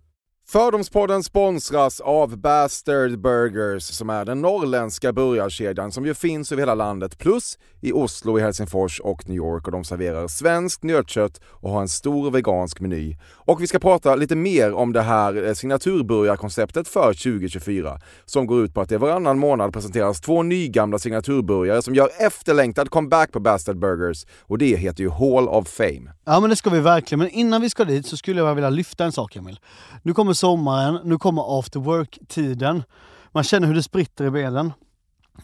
Fördomspodden 0.51 1.23
sponsras 1.23 1.99
av 1.99 2.37
Bastard 2.37 3.19
Burgers 3.19 3.83
som 3.83 4.09
är 4.09 4.25
den 4.25 4.41
norrländska 4.41 5.13
burgarkedjan 5.13 5.91
som 5.91 6.05
ju 6.05 6.13
finns 6.13 6.51
över 6.51 6.61
hela 6.61 6.75
landet 6.75 7.17
plus 7.17 7.57
i 7.81 7.91
Oslo, 7.91 8.39
i 8.39 8.41
Helsingfors 8.41 8.99
och 8.99 9.29
New 9.29 9.37
York 9.37 9.65
och 9.65 9.71
de 9.71 9.83
serverar 9.83 10.27
svenskt 10.27 10.83
nötkött 10.83 11.41
och 11.43 11.71
har 11.71 11.81
en 11.81 11.87
stor 11.87 12.31
vegansk 12.31 12.79
meny. 12.79 13.17
Och 13.33 13.61
vi 13.61 13.67
ska 13.67 13.79
prata 13.79 14.15
lite 14.15 14.35
mer 14.35 14.73
om 14.73 14.93
det 14.93 15.01
här 15.01 15.47
eh, 15.47 15.53
signaturburgarkonceptet 15.53 16.87
för 16.87 17.13
2024 17.13 17.99
som 18.25 18.47
går 18.47 18.63
ut 18.63 18.73
på 18.73 18.81
att 18.81 18.89
det 18.89 18.97
varannan 18.97 19.39
månad 19.39 19.73
presenteras 19.73 20.21
två 20.21 20.43
nygamla 20.43 20.99
signaturburgare 20.99 21.81
som 21.81 21.95
gör 21.95 22.09
efterlängtad 22.19 22.89
comeback 22.89 23.31
på 23.31 23.39
Bastard 23.39 23.79
Burgers 23.79 24.25
och 24.39 24.57
det 24.57 24.75
heter 24.75 25.03
ju 25.03 25.09
Hall 25.09 25.47
of 25.47 25.67
Fame. 25.67 26.11
Ja 26.31 26.39
men 26.39 26.49
det 26.49 26.55
ska 26.55 26.69
vi 26.69 26.79
verkligen, 26.79 27.19
men 27.19 27.29
innan 27.29 27.61
vi 27.61 27.69
ska 27.69 27.85
dit 27.85 28.07
så 28.07 28.17
skulle 28.17 28.41
jag 28.41 28.55
vilja 28.55 28.69
lyfta 28.69 29.05
en 29.05 29.11
sak 29.11 29.35
Emil. 29.35 29.59
Nu 30.03 30.13
kommer 30.13 30.33
sommaren, 30.33 30.99
nu 31.03 31.17
kommer 31.17 31.59
after 31.59 31.79
work-tiden. 31.79 32.83
Man 33.31 33.43
känner 33.43 33.67
hur 33.67 33.75
det 33.75 33.83
spritter 33.83 34.25
i 34.25 34.31
benen. 34.31 34.73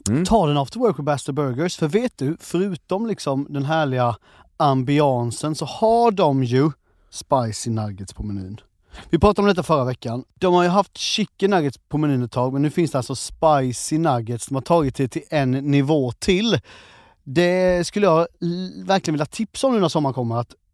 Mm. 0.09 0.25
Ta 0.25 0.47
den 0.47 0.57
after 0.57 0.79
work 0.79 0.97
med 0.97 1.05
Bastard 1.05 1.35
Burgers, 1.35 1.77
för 1.77 1.87
vet 1.87 2.17
du, 2.17 2.37
förutom 2.39 3.07
liksom 3.07 3.47
den 3.49 3.65
härliga 3.65 4.15
ambiansen 4.57 5.55
så 5.55 5.65
har 5.65 6.11
de 6.11 6.43
ju 6.43 6.71
spicy 7.09 7.69
nuggets 7.69 8.13
på 8.13 8.23
menyn. 8.23 8.59
Vi 9.09 9.19
pratade 9.19 9.41
om 9.41 9.47
detta 9.47 9.63
förra 9.63 9.85
veckan. 9.85 10.23
De 10.39 10.53
har 10.53 10.63
ju 10.63 10.69
haft 10.69 10.97
chicken 10.97 11.51
nuggets 11.51 11.77
på 11.89 11.97
menyn 11.97 12.23
ett 12.23 12.31
tag, 12.31 12.53
men 12.53 12.61
nu 12.61 12.69
finns 12.69 12.91
det 12.91 12.97
alltså 12.97 13.15
spicy 13.15 13.97
nuggets. 13.97 14.47
De 14.47 14.55
har 14.55 14.61
tagit 14.61 14.95
det 14.95 15.07
till 15.07 15.23
en 15.29 15.51
nivå 15.51 16.11
till. 16.11 16.59
Det 17.23 17.87
skulle 17.87 18.05
jag 18.05 18.27
verkligen 18.85 19.13
vilja 19.13 19.25
tipsa 19.25 19.67
om 19.67 19.73
nu 19.73 19.79
när 19.79 19.89
sommaren 19.89 20.13
kommer. 20.13 20.35
Att 20.35 20.55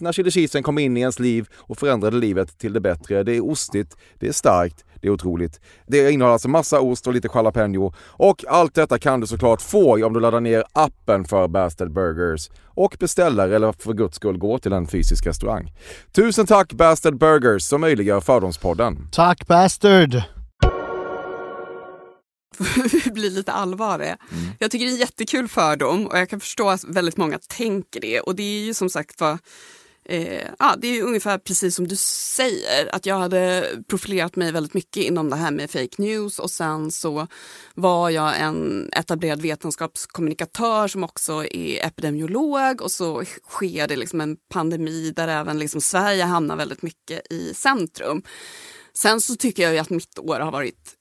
när 0.00 0.12
chili 0.12 0.30
cheesen 0.30 0.62
kom 0.62 0.78
in 0.78 0.96
i 0.96 1.00
ens 1.00 1.18
liv 1.18 1.48
och 1.54 1.78
förändrade 1.78 2.16
livet 2.16 2.58
till 2.58 2.72
det 2.72 2.80
bättre. 2.80 3.22
Det 3.22 3.36
är 3.36 3.50
ostigt, 3.50 3.96
det 4.18 4.28
är 4.28 4.32
starkt, 4.32 4.84
det 5.00 5.08
är 5.08 5.10
otroligt. 5.12 5.60
Det 5.86 6.10
innehåller 6.10 6.32
alltså 6.32 6.48
massa 6.48 6.80
ost 6.80 7.06
och 7.06 7.12
lite 7.12 7.28
jalapeno. 7.34 7.92
Och 8.00 8.44
allt 8.48 8.74
detta 8.74 8.98
kan 8.98 9.20
du 9.20 9.26
såklart 9.26 9.62
få 9.62 10.06
om 10.06 10.12
du 10.12 10.20
laddar 10.20 10.40
ner 10.40 10.64
appen 10.72 11.24
för 11.24 11.48
Bastard 11.48 11.92
Burgers 11.92 12.50
och 12.64 12.96
beställer 13.00 13.48
eller 13.48 13.72
för 13.72 13.92
guds 13.92 14.16
skull 14.16 14.38
går 14.38 14.58
till 14.58 14.72
en 14.72 14.86
fysisk 14.86 15.26
restaurang. 15.26 15.72
Tusen 16.12 16.46
tack 16.46 16.72
Bastard 16.72 17.18
Burgers 17.18 17.62
som 17.62 17.80
möjliggör 17.80 18.20
Fördomspodden. 18.20 19.08
Tack 19.12 19.46
Bastard! 19.46 20.22
vi 23.04 23.10
blir 23.10 23.30
lite 23.30 23.52
allvarliga. 23.52 24.16
Jag 24.58 24.70
tycker 24.70 24.86
det 24.86 24.90
är 24.90 24.94
en 24.94 25.00
jättekul 25.00 25.48
fördom 25.48 26.06
och 26.06 26.18
jag 26.18 26.28
kan 26.28 26.40
förstå 26.40 26.68
att 26.70 26.84
väldigt 26.84 27.16
många 27.16 27.38
tänker 27.48 28.00
det. 28.00 28.20
Och 28.20 28.34
det 28.34 28.42
är 28.42 28.64
ju 28.64 28.74
som 28.74 28.90
sagt 28.90 29.20
var, 29.20 29.38
eh, 30.08 30.50
ah, 30.58 30.76
det 30.76 30.88
är 30.88 30.92
ju 30.92 31.02
ungefär 31.02 31.38
precis 31.38 31.74
som 31.74 31.88
du 31.88 31.96
säger. 31.96 32.94
Att 32.94 33.06
jag 33.06 33.18
hade 33.18 33.68
profilerat 33.88 34.36
mig 34.36 34.52
väldigt 34.52 34.74
mycket 34.74 35.02
inom 35.02 35.30
det 35.30 35.36
här 35.36 35.50
med 35.50 35.70
fake 35.70 36.02
news 36.02 36.38
och 36.38 36.50
sen 36.50 36.90
så 36.90 37.26
var 37.74 38.10
jag 38.10 38.40
en 38.40 38.90
etablerad 38.92 39.42
vetenskapskommunikatör 39.42 40.88
som 40.88 41.04
också 41.04 41.44
är 41.44 41.86
epidemiolog 41.86 42.82
och 42.82 42.90
så 42.90 43.24
sker 43.48 43.88
det 43.88 43.96
liksom 43.96 44.20
en 44.20 44.36
pandemi 44.52 45.10
där 45.10 45.28
även 45.28 45.58
liksom 45.58 45.80
Sverige 45.80 46.24
hamnar 46.24 46.56
väldigt 46.56 46.82
mycket 46.82 47.32
i 47.32 47.54
centrum. 47.54 48.22
Sen 48.94 49.20
så 49.20 49.36
tycker 49.36 49.62
jag 49.62 49.72
ju 49.72 49.78
att 49.78 49.90
mitt 49.90 50.18
år 50.18 50.40
har 50.40 50.52
varit 50.52 50.94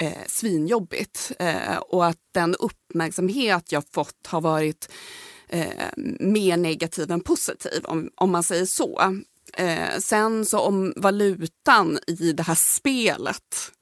eh, 0.00 0.26
svinjobbigt 0.26 1.32
eh, 1.38 1.76
och 1.76 2.06
att 2.06 2.18
den 2.34 2.54
uppmärksamhet 2.54 3.72
jag 3.72 3.84
fått 3.92 4.26
har 4.26 4.40
varit 4.40 4.88
eh, 5.48 5.88
mer 6.20 6.56
negativ 6.56 7.10
än 7.10 7.20
positiv, 7.20 7.84
om, 7.84 8.10
om 8.14 8.30
man 8.30 8.42
säger 8.42 8.66
så. 8.66 9.20
Eh, 9.56 9.98
sen 9.98 10.46
så 10.46 10.58
om 10.58 10.92
valutan 10.96 11.98
i 12.06 12.32
det 12.32 12.42
här 12.42 12.54
spelet 12.54 13.72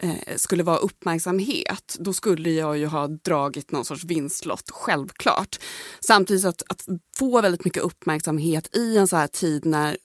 eh, 0.00 0.36
skulle 0.36 0.62
vara 0.62 0.76
uppmärksamhet, 0.76 1.96
då 1.98 2.12
skulle 2.12 2.50
jag 2.50 2.78
ju 2.78 2.86
ha 2.86 3.06
dragit 3.06 3.70
någon 3.70 3.84
sorts 3.84 4.04
vinstlott, 4.04 4.70
självklart. 4.70 5.58
Samtidigt 6.00 6.44
att, 6.44 6.62
att 6.68 6.86
få 7.16 7.40
väldigt 7.40 7.64
mycket 7.64 7.82
uppmärksamhet 7.82 8.76
i 8.76 8.96
en 8.96 9.08
så 9.08 9.16
här 9.16 9.26
tid 9.26 9.64
när 9.64 9.96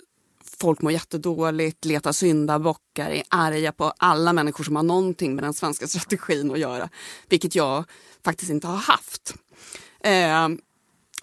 folk 0.61 0.81
mår 0.81 0.91
jättedåligt, 0.91 1.85
letar 1.85 2.11
syndabockar, 2.11 3.09
är 3.09 3.23
arga 3.29 3.71
på 3.71 3.93
alla 3.97 4.33
människor 4.33 4.63
som 4.63 4.75
har 4.75 4.83
någonting 4.83 5.35
med 5.35 5.43
den 5.43 5.53
svenska 5.53 5.87
strategin 5.87 6.51
att 6.51 6.59
göra, 6.59 6.89
vilket 7.29 7.55
jag 7.55 7.85
faktiskt 8.25 8.51
inte 8.51 8.67
har 8.67 8.77
haft. 8.77 9.35
Eh, 10.03 10.49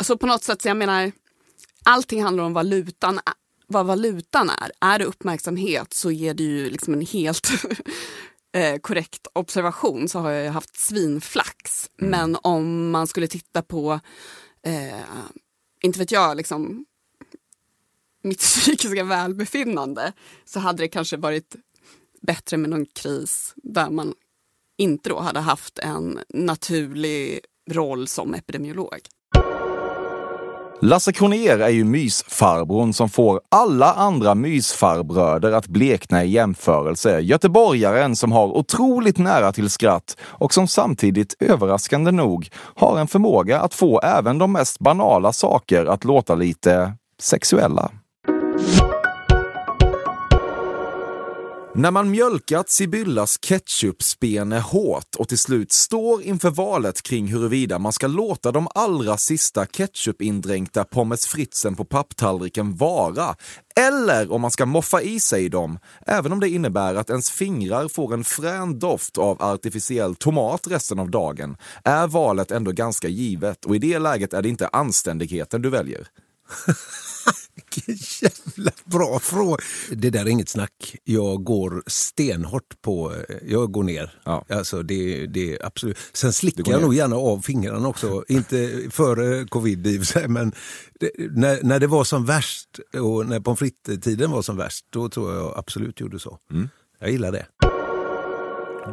så 0.02 0.18
på 0.18 0.26
något 0.26 0.44
sätt, 0.44 0.62
så 0.62 0.68
jag 0.68 0.76
menar, 0.76 1.12
allting 1.84 2.22
handlar 2.22 2.44
om 2.44 2.52
valutan, 2.52 3.20
vad 3.66 3.86
valutan 3.86 4.50
är. 4.50 4.72
Är 4.80 4.98
det 4.98 5.04
uppmärksamhet 5.04 5.92
så 5.92 6.10
är 6.10 6.34
det 6.34 6.42
ju 6.42 6.70
liksom 6.70 6.94
en 6.94 7.06
helt 7.06 7.50
eh, 8.52 8.78
korrekt 8.80 9.26
observation 9.32 10.08
så 10.08 10.18
har 10.18 10.30
jag 10.30 10.44
ju 10.44 10.50
haft 10.50 10.80
svinflax. 10.80 11.90
Men 11.96 12.36
om 12.42 12.90
man 12.90 13.06
skulle 13.06 13.28
titta 13.28 13.62
på, 13.62 14.00
eh, 14.62 15.00
inte 15.82 15.98
vet 15.98 16.12
jag, 16.12 16.36
liksom 16.36 16.84
mitt 18.22 18.38
psykiska 18.40 19.04
välbefinnande 19.04 20.12
så 20.44 20.60
hade 20.60 20.82
det 20.82 20.88
kanske 20.88 21.16
varit 21.16 21.56
bättre 22.22 22.56
med 22.56 22.70
någon 22.70 22.86
kris 22.86 23.54
där 23.56 23.90
man 23.90 24.14
inte 24.78 25.08
då 25.08 25.20
hade 25.20 25.40
haft 25.40 25.78
en 25.78 26.20
naturlig 26.28 27.40
roll 27.70 28.08
som 28.08 28.34
epidemiolog. 28.34 28.98
Lasse 30.80 31.12
Kronér 31.12 31.58
är 31.58 31.68
ju 31.68 31.84
mysfarbrorn 31.84 32.92
som 32.92 33.08
får 33.08 33.40
alla 33.48 33.92
andra 33.92 34.34
mysfarbröder 34.34 35.52
att 35.52 35.66
blekna 35.66 36.24
i 36.24 36.30
jämförelse. 36.30 37.20
Göteborgaren 37.20 38.16
som 38.16 38.32
har 38.32 38.46
otroligt 38.46 39.18
nära 39.18 39.52
till 39.52 39.70
skratt 39.70 40.16
och 40.20 40.54
som 40.54 40.68
samtidigt 40.68 41.36
överraskande 41.40 42.10
nog 42.10 42.48
har 42.54 42.98
en 42.98 43.06
förmåga 43.06 43.60
att 43.60 43.74
få 43.74 44.00
även 44.00 44.38
de 44.38 44.52
mest 44.52 44.78
banala 44.78 45.32
saker 45.32 45.86
att 45.86 46.04
låta 46.04 46.34
lite 46.34 46.92
sexuella. 47.20 47.90
När 51.78 51.90
man 51.90 52.10
mjölkat 52.10 52.70
Sibyllas 52.70 53.38
ketchupspene 53.38 54.60
hårt 54.60 55.14
och 55.18 55.28
till 55.28 55.38
slut 55.38 55.72
står 55.72 56.22
inför 56.22 56.50
valet 56.50 57.02
kring 57.02 57.26
huruvida 57.26 57.78
man 57.78 57.92
ska 57.92 58.06
låta 58.06 58.52
de 58.52 58.68
allra 58.74 59.16
sista 59.16 59.66
ketchupindränkta 59.66 60.84
pommes 60.84 61.26
fritesen 61.26 61.76
på 61.76 61.84
papptallriken 61.84 62.76
vara 62.76 63.34
eller 63.76 64.32
om 64.32 64.40
man 64.40 64.50
ska 64.50 64.66
moffa 64.66 65.02
i 65.02 65.20
sig 65.20 65.48
dem, 65.48 65.78
även 66.06 66.32
om 66.32 66.40
det 66.40 66.48
innebär 66.48 66.94
att 66.94 67.10
ens 67.10 67.30
fingrar 67.30 67.88
får 67.88 68.14
en 68.14 68.24
frän 68.24 68.78
doft 68.78 69.18
av 69.18 69.42
artificiell 69.42 70.14
tomat 70.14 70.66
resten 70.66 70.98
av 70.98 71.10
dagen, 71.10 71.56
är 71.84 72.06
valet 72.06 72.50
ändå 72.50 72.72
ganska 72.72 73.08
givet 73.08 73.64
och 73.64 73.76
i 73.76 73.78
det 73.78 73.98
läget 73.98 74.32
är 74.32 74.42
det 74.42 74.48
inte 74.48 74.68
anständigheten 74.68 75.62
du 75.62 75.70
väljer. 75.70 76.08
Vilken 77.74 77.96
jävla 78.20 78.70
bra 78.84 79.18
fråga. 79.18 79.56
Det 79.90 80.10
där 80.10 80.20
är 80.20 80.28
inget 80.28 80.48
snack. 80.48 80.96
Jag 81.04 81.44
går 81.44 81.82
stenhårt 81.86 82.82
på... 82.82 83.14
Jag 83.42 83.72
går 83.72 83.82
ner. 83.82 84.20
Ja. 84.24 84.44
Alltså 84.48 84.82
det, 84.82 85.26
det 85.26 85.54
är 85.54 85.66
absolut. 85.66 85.98
Sen 86.12 86.32
slickar 86.32 86.72
jag 86.72 86.82
nog 86.82 86.94
gärna 86.94 87.16
av 87.16 87.40
fingrarna 87.40 87.88
också. 87.88 88.24
Inte 88.28 88.82
före 88.90 89.44
covid 89.44 89.86
i 89.86 90.02
men 90.28 90.52
det, 91.00 91.10
när, 91.30 91.62
när 91.62 91.80
det 91.80 91.86
var 91.86 92.04
som 92.04 92.26
värst 92.26 92.80
och 92.92 93.26
när 93.26 93.40
pommes 93.40 93.58
frites-tiden 93.58 94.30
var 94.30 94.42
som 94.42 94.56
värst, 94.56 94.86
då 94.90 95.08
tror 95.08 95.34
jag 95.34 95.58
absolut 95.58 96.00
gjorde 96.00 96.18
så. 96.18 96.38
Mm. 96.50 96.68
Jag 96.98 97.10
gillar 97.10 97.32
det. 97.32 97.46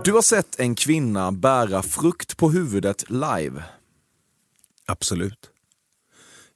Du 0.04 0.12
har 0.12 0.22
sett 0.22 0.60
en 0.60 0.76
kvinna 0.76 1.32
bära 1.32 1.84
frukt 1.84 2.38
på 2.38 2.50
huvudet 2.50 3.10
live. 3.10 3.64
Absolut. 4.86 5.50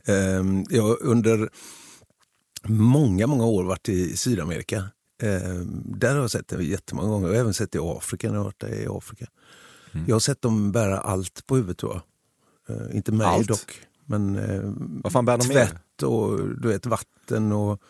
Ehm, 0.05 0.65
jag 0.69 1.01
under 1.01 1.49
många, 2.63 3.27
många 3.27 3.45
år 3.45 3.63
varit 3.63 3.89
i 3.89 4.17
Sydamerika. 4.17 4.83
Ehm, 5.21 5.83
där 5.85 6.13
har 6.13 6.21
jag 6.21 6.31
sett 6.31 6.47
det 6.47 6.63
jättemånga 6.63 7.07
gånger. 7.07 7.27
Jag 7.27 7.35
har 7.35 7.39
även 7.41 7.53
sett 7.53 7.71
det 7.71 7.77
i 7.77 7.81
Afrika 7.81 8.29
när 8.29 8.35
jag 8.35 8.43
varit 8.43 8.59
där 8.59 8.73
i 8.73 8.87
Afrika. 8.89 9.25
Jag 10.07 10.15
har 10.15 10.19
sett 10.19 10.41
dem 10.41 10.71
bära 10.71 10.99
allt 10.99 11.45
på 11.47 11.55
huvudet 11.55 11.77
tror 11.77 12.01
jag. 12.67 12.77
Ehm, 12.77 12.91
inte 12.91 13.11
mig 13.11 13.27
Allt? 13.27 13.47
dock. 13.47 13.81
Men 14.05 14.35
ehm, 14.35 15.01
Vad 15.03 15.11
fan 15.11 15.25
bär 15.25 15.37
de 15.37 15.43
tvätt 15.43 16.03
och 16.03 16.37
du 16.61 16.67
vet, 16.67 16.85
vatten 16.85 17.51
och, 17.51 17.81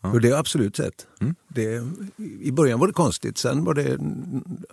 och 0.00 0.20
det 0.20 0.28
har 0.28 0.32
jag 0.32 0.38
absolut 0.38 0.76
sett. 0.76 1.06
Mm. 1.20 1.34
Det, 1.48 1.82
I 2.40 2.52
början 2.52 2.80
var 2.80 2.86
det 2.86 2.92
konstigt, 2.92 3.38
sen 3.38 3.64
var 3.64 3.74
det 3.74 3.98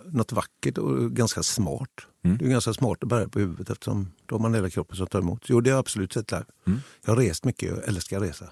något 0.04 0.32
vackert 0.32 0.78
och 0.78 1.12
ganska 1.12 1.42
smart. 1.42 1.90
Mm. 2.24 2.38
Det 2.38 2.44
är 2.44 2.48
ganska 2.48 2.72
smart 2.72 2.98
att 3.02 3.08
bära 3.08 3.28
på 3.28 3.38
huvudet 3.38 3.70
eftersom 3.70 4.12
då 4.26 4.34
har 4.34 4.40
man 4.40 4.54
hela 4.54 4.70
kroppen 4.70 4.96
som 4.96 5.06
tar 5.06 5.18
emot. 5.18 5.42
Jo, 5.46 5.60
det 5.60 5.70
har 5.70 5.74
jag 5.76 5.80
absolut 5.80 6.12
sett 6.12 6.30
live. 6.30 6.44
Mm. 6.66 6.80
Jag 7.04 7.12
har 7.12 7.16
rest 7.22 7.44
mycket, 7.44 7.68
jag 7.70 7.88
älskar 7.88 8.16
att 8.16 8.22
resa. 8.22 8.50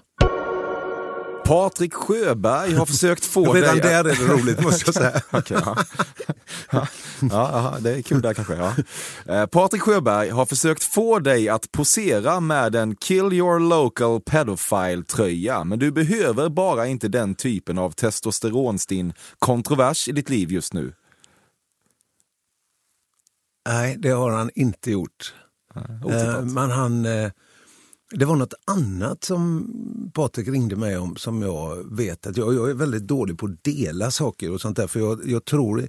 Patrik 1.51 1.93
Sjöberg 1.93 2.73
har 2.73 2.85
försökt 2.85 3.25
få 3.25 3.53
Redan 3.53 3.77
dig... 3.77 3.81
där 3.81 3.99
är 3.99 4.03
det 4.03 4.33
roligt 4.33 4.61
måste 4.63 4.83
jag 4.85 4.95
säga. 4.95 5.21
Okej, 5.31 5.57
ja. 5.65 5.77
Ja, 6.71 6.87
ja, 7.29 7.77
det 7.79 7.91
är 7.91 8.01
kul 8.01 8.21
där 8.21 8.33
kanske. 8.33 8.55
Ja. 8.55 8.73
Eh, 9.25 9.45
Patrik 9.45 9.81
Sjöberg 9.81 10.29
har 10.29 10.45
försökt 10.45 10.83
få 10.83 11.19
dig 11.19 11.49
att 11.49 11.71
posera 11.71 12.39
med 12.39 12.75
en 12.75 12.95
Kill 12.95 13.33
your 13.33 13.59
local 13.59 14.21
pedophile-tröja, 14.21 15.63
men 15.63 15.79
du 15.79 15.91
behöver 15.91 16.49
bara 16.49 16.87
inte 16.87 17.07
den 17.07 17.35
typen 17.35 17.77
av 17.77 17.91
testosteronstinn 17.91 19.13
kontrovers 19.39 20.07
i 20.07 20.11
ditt 20.11 20.29
liv 20.29 20.51
just 20.51 20.73
nu. 20.73 20.93
Nej, 23.69 23.95
det 23.99 24.09
har 24.09 24.31
han 24.31 24.49
inte 24.55 24.91
gjort. 24.91 25.33
Otippat. 26.03 26.37
Eh, 26.37 26.41
men 26.41 26.71
han... 26.71 27.05
Det 28.11 28.25
var 28.25 28.35
något 28.35 28.53
annat 28.65 29.23
som 29.23 29.71
Patrik 30.13 30.47
ringde 30.47 30.75
mig 30.75 30.97
om 30.97 31.15
som 31.15 31.41
jag 31.41 31.95
vet 31.97 32.27
att 32.27 32.37
jag, 32.37 32.53
jag 32.53 32.69
är 32.69 32.73
väldigt 32.73 33.07
dålig 33.07 33.37
på 33.37 33.45
att 33.45 33.63
dela 33.63 34.11
saker 34.11 34.51
och 34.51 34.61
sånt 34.61 34.77
där. 34.77 34.87
För 34.87 34.99
jag, 34.99 35.21
jag 35.25 35.45
tror... 35.45 35.87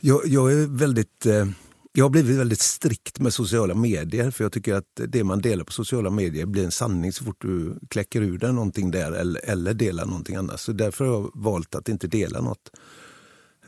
Jag, 0.00 0.26
jag 0.26 0.52
är 0.52 0.66
väldigt... 0.66 1.26
Eh, 1.26 1.46
jag 1.92 2.04
har 2.04 2.10
blivit 2.10 2.38
väldigt 2.38 2.60
strikt 2.60 3.20
med 3.20 3.32
sociala 3.32 3.74
medier 3.74 4.30
för 4.30 4.44
jag 4.44 4.52
tycker 4.52 4.74
att 4.74 5.00
det 5.08 5.24
man 5.24 5.40
delar 5.40 5.64
på 5.64 5.72
sociala 5.72 6.10
medier 6.10 6.46
blir 6.46 6.64
en 6.64 6.70
sanning 6.70 7.12
så 7.12 7.24
fort 7.24 7.42
du 7.42 7.78
kläcker 7.90 8.22
ur 8.22 8.38
dig 8.38 8.52
någonting 8.52 8.90
där 8.90 9.12
eller, 9.12 9.40
eller 9.44 9.74
delar 9.74 10.06
någonting 10.06 10.36
annat. 10.36 10.60
Så 10.60 10.72
därför 10.72 11.04
har 11.04 11.12
jag 11.12 11.30
valt 11.34 11.74
att 11.74 11.88
inte 11.88 12.06
dela 12.06 12.40
något. 12.40 12.70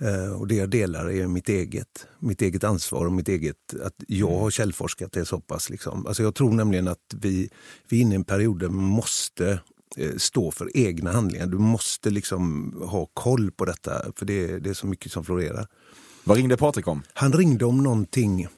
Eh, 0.00 0.32
Och 0.32 0.46
det 0.46 0.54
jag 0.54 0.70
delar 0.70 1.10
är 1.10 1.26
mitt 1.26 1.48
eget, 1.48 2.06
mitt 2.18 2.42
eget 2.42 2.64
ansvar 2.64 3.06
och 3.06 3.12
mitt 3.12 3.28
eget, 3.28 3.74
att 3.84 3.94
jag 4.08 4.38
har 4.38 4.50
källforskat 4.50 5.12
det 5.12 5.24
så 5.24 5.40
pass. 5.40 5.70
Liksom. 5.70 6.06
Alltså 6.06 6.22
jag 6.22 6.34
tror 6.34 6.52
nämligen 6.52 6.88
att 6.88 7.14
vi, 7.20 7.50
vi 7.88 7.96
är 7.98 8.00
inne 8.02 8.14
i 8.14 8.16
en 8.16 8.24
period 8.24 8.60
där 8.60 8.68
man 8.68 8.84
måste 8.84 9.60
eh, 9.96 10.16
stå 10.16 10.50
för 10.50 10.76
egna 10.76 11.12
handlingar. 11.12 11.46
Du 11.46 11.58
måste 11.58 12.10
liksom 12.10 12.74
ha 12.86 13.06
koll 13.14 13.50
på 13.50 13.64
detta, 13.64 14.12
för 14.16 14.26
det, 14.26 14.58
det 14.58 14.70
är 14.70 14.74
så 14.74 14.86
mycket 14.86 15.12
som 15.12 15.24
florerar. 15.24 15.66
Vad 16.24 16.36
ringde 16.36 16.56
Patrik 16.56 16.88
om? 16.88 17.02
Han 17.12 17.32
ringde 17.32 17.64
om 17.64 17.82
någonting. 17.82 18.48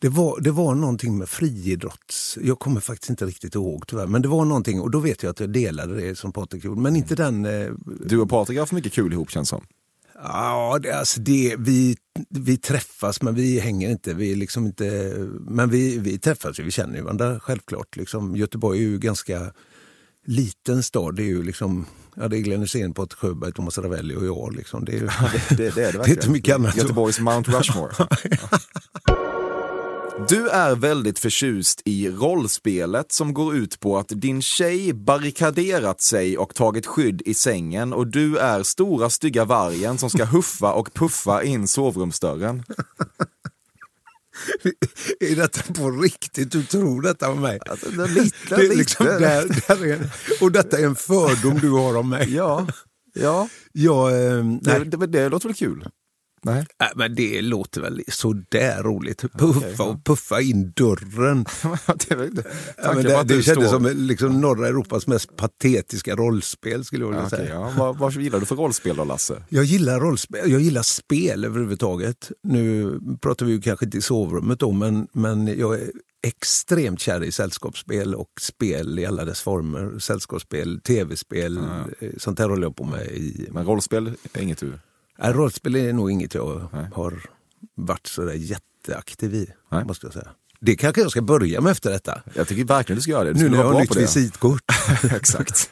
Det 0.00 0.08
var, 0.08 0.40
det 0.40 0.50
var 0.50 0.74
någonting 0.74 1.18
med 1.18 1.28
friidrotts... 1.28 2.38
Jag 2.42 2.58
kommer 2.58 2.80
faktiskt 2.80 3.10
inte 3.10 3.26
riktigt 3.26 3.54
ihåg 3.54 3.86
tyvärr. 3.86 4.06
Men 4.06 4.22
det 4.22 4.28
var 4.28 4.44
någonting 4.44 4.80
och 4.80 4.90
då 4.90 4.98
vet 4.98 5.22
jag 5.22 5.30
att 5.30 5.40
jag 5.40 5.50
delade 5.50 6.00
det 6.00 6.18
som 6.18 6.32
Patrik 6.32 6.64
gjorde. 6.64 6.80
Men 6.80 6.96
inte 6.96 7.14
den... 7.14 7.46
Eh, 7.46 7.72
Du 8.06 8.18
och 8.18 8.30
Patrik 8.30 8.58
har 8.58 8.66
för 8.66 8.74
mycket 8.74 8.92
kul 8.92 9.12
ihop 9.12 9.30
känns 9.30 9.48
som. 9.48 9.64
Ja, 10.22 10.78
det, 10.82 10.92
alltså 10.92 11.20
det, 11.20 11.56
vi, 11.58 11.96
vi 12.28 12.56
träffas 12.56 13.22
men 13.22 13.34
vi 13.34 13.58
hänger 13.58 13.90
inte. 13.90 14.14
Vi 14.14 14.34
liksom 14.34 14.66
inte 14.66 15.14
men 15.40 15.70
vi, 15.70 15.98
vi 15.98 16.18
träffas 16.18 16.60
ju, 16.60 16.62
vi 16.64 16.70
känner 16.70 16.96
ju 16.96 17.02
varandra 17.02 17.40
självklart. 17.40 17.96
Liksom, 17.96 18.36
Göteborg 18.36 18.78
är 18.78 18.82
ju 18.82 18.98
ganska 18.98 19.52
liten 20.26 20.82
stad. 20.82 21.16
Det 21.16 21.22
är 21.22 21.26
ju 21.26 21.42
liksom, 21.42 21.86
ja, 22.14 22.28
det 22.28 22.36
är 22.36 22.40
Glenn 22.40 22.60
Hysén, 22.60 22.94
Patrik 22.94 23.18
Sjöberg, 23.18 23.52
Thomas 23.52 23.78
Ravelli 23.78 24.16
och 24.16 24.26
jag. 24.26 24.56
Liksom. 24.56 24.84
Det, 24.84 24.96
är, 24.96 25.00
Det, 25.48 25.56
det, 25.56 25.74
det 25.74 25.84
är 25.84 25.92
det 25.92 25.98
det 26.04 26.10
är 26.10 26.10
inte 26.10 26.30
mycket 26.30 26.54
annat. 26.54 26.76
Göteborgs 26.76 27.20
Mount 27.20 27.52
Rushmore. 27.52 27.92
Du 30.28 30.48
är 30.48 30.74
väldigt 30.74 31.18
förtjust 31.18 31.82
i 31.84 32.10
rollspelet 32.10 33.12
som 33.12 33.34
går 33.34 33.56
ut 33.56 33.80
på 33.80 33.98
att 33.98 34.08
din 34.08 34.42
tjej 34.42 34.92
barrikaderat 34.92 36.00
sig 36.00 36.38
och 36.38 36.54
tagit 36.54 36.86
skydd 36.86 37.22
i 37.24 37.34
sängen 37.34 37.92
och 37.92 38.06
du 38.06 38.38
är 38.38 38.62
stora 38.62 39.10
stygga 39.10 39.44
vargen 39.44 39.98
som 39.98 40.10
ska 40.10 40.24
huffa 40.24 40.72
och 40.72 40.94
puffa 40.94 41.42
in 41.42 41.68
sovrumsdörren. 41.68 42.64
är 45.20 45.36
detta 45.36 45.74
på 45.74 45.90
riktigt? 45.90 46.52
Du 46.52 46.62
tror 46.62 47.02
detta 47.02 47.30
om 47.30 47.40
mig? 47.40 47.58
Alltså, 47.70 47.90
det 47.90 48.06
lite, 48.06 48.56
Det 48.56 48.66
är 48.66 48.76
liksom 48.76 49.06
där, 49.06 49.62
där 49.68 49.86
är 49.86 50.10
och 50.40 50.52
detta 50.52 50.78
är 50.78 50.84
en 50.84 50.96
fördom 50.96 51.58
du 51.60 51.70
har 51.70 51.96
om 51.96 52.08
mig. 52.08 52.34
Ja, 52.34 52.66
ja. 53.14 53.48
Jag, 53.72 54.10
eh, 54.10 54.44
Det, 54.44 54.78
nej. 54.78 54.84
det, 54.84 55.06
det 55.06 55.28
låter 55.28 55.48
väl 55.48 55.56
kul? 55.56 55.88
Nej. 56.42 56.66
Nej, 56.80 56.90
men 56.96 57.14
det 57.14 57.42
låter 57.42 57.80
väl 57.80 58.02
sådär 58.08 58.82
roligt. 58.82 59.20
Puffa 59.20 59.58
Okej, 59.58 59.74
ja. 59.78 59.84
och 59.84 60.04
puffa 60.04 60.40
in 60.40 60.72
dörren. 60.76 61.44
det 62.08 62.26
inte. 62.26 62.44
Ja, 62.76 62.92
men 62.94 63.04
det 63.04 63.24
det 63.24 63.42
kändes 63.42 63.70
som 63.70 63.86
liksom 63.94 64.40
norra 64.40 64.68
Europas 64.68 65.06
mest 65.06 65.36
patetiska 65.36 66.16
rollspel 66.16 66.84
skulle 66.84 67.04
jag 67.04 67.08
vilja 67.08 67.22
Ja, 67.22 67.26
okej, 67.26 67.38
säga. 67.38 67.54
ja. 67.54 67.72
vad, 67.76 67.98
vad 67.98 68.12
gillar 68.12 68.40
du 68.40 68.46
för 68.46 68.56
rollspel 68.56 68.96
då, 68.96 69.04
Lasse? 69.04 69.42
Jag 69.48 69.64
gillar 69.64 70.00
rollspel, 70.00 70.50
jag 70.50 70.60
gillar 70.60 70.82
spel 70.82 71.44
överhuvudtaget. 71.44 72.30
Nu 72.42 72.98
pratar 73.22 73.46
vi 73.46 73.52
ju 73.52 73.60
kanske 73.60 73.84
inte 73.84 73.98
i 73.98 74.02
sovrummet 74.02 74.58
då, 74.60 74.72
men, 74.72 75.08
men 75.12 75.58
jag 75.58 75.74
är 75.74 75.90
extremt 76.26 77.00
kär 77.00 77.24
i 77.24 77.32
sällskapsspel 77.32 78.14
och 78.14 78.30
spel 78.40 78.98
i 78.98 79.06
alla 79.06 79.24
dess 79.24 79.40
former. 79.40 79.98
Sällskapsspel, 79.98 80.80
tv-spel, 80.80 81.58
eh, 82.00 82.08
sånt 82.16 82.38
här 82.38 82.48
håller 82.48 82.62
jag 82.62 82.76
på 82.76 82.84
med 82.84 83.06
i... 83.06 83.48
Men 83.52 83.64
rollspel 83.66 84.12
är 84.32 84.42
inget 84.42 84.58
du... 84.58 84.72
Nej, 85.22 85.32
rollspel 85.32 85.76
är 85.76 85.92
nog 85.92 86.10
inget 86.10 86.34
jag 86.34 86.68
Nej. 86.72 86.86
har 86.94 87.22
varit 87.74 88.06
så 88.06 88.24
där 88.24 88.32
jätteaktiv 88.32 89.34
i, 89.34 89.46
Nej. 89.70 89.84
måste 89.84 90.06
jag 90.06 90.12
säga. 90.12 90.28
Det 90.60 90.76
kanske 90.76 91.00
jag 91.00 91.10
ska 91.10 91.22
börja 91.22 91.60
med 91.60 91.72
efter 91.72 91.90
detta. 91.90 92.22
Jag 92.34 92.48
tycker 92.48 92.64
verkligen 92.64 92.96
du 92.96 93.02
ska 93.02 93.12
göra 93.12 93.24
det. 93.24 93.32
Du 93.32 93.42
Nu 93.42 93.48
när 93.48 93.58
jag 93.58 93.72
har 93.72 93.80
nytt 93.80 93.96
visitkort. 93.96 94.62
Exakt. 95.16 95.70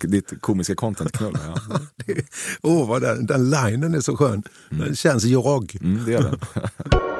Ditt 0.00 0.40
komiska 0.40 0.74
content-knull. 0.74 1.38
Ja. 1.46 1.80
Åh, 2.62 2.88
vad 2.88 3.02
den, 3.02 3.26
den 3.26 3.50
linen 3.50 3.94
är 3.94 4.00
så 4.00 4.16
skön. 4.16 4.42
Den 4.70 4.96
känns 4.96 5.24
jag. 5.24 5.76
Mm, 5.82 6.04
det 6.04 6.12
gör 6.12 6.22
den. 6.22 6.38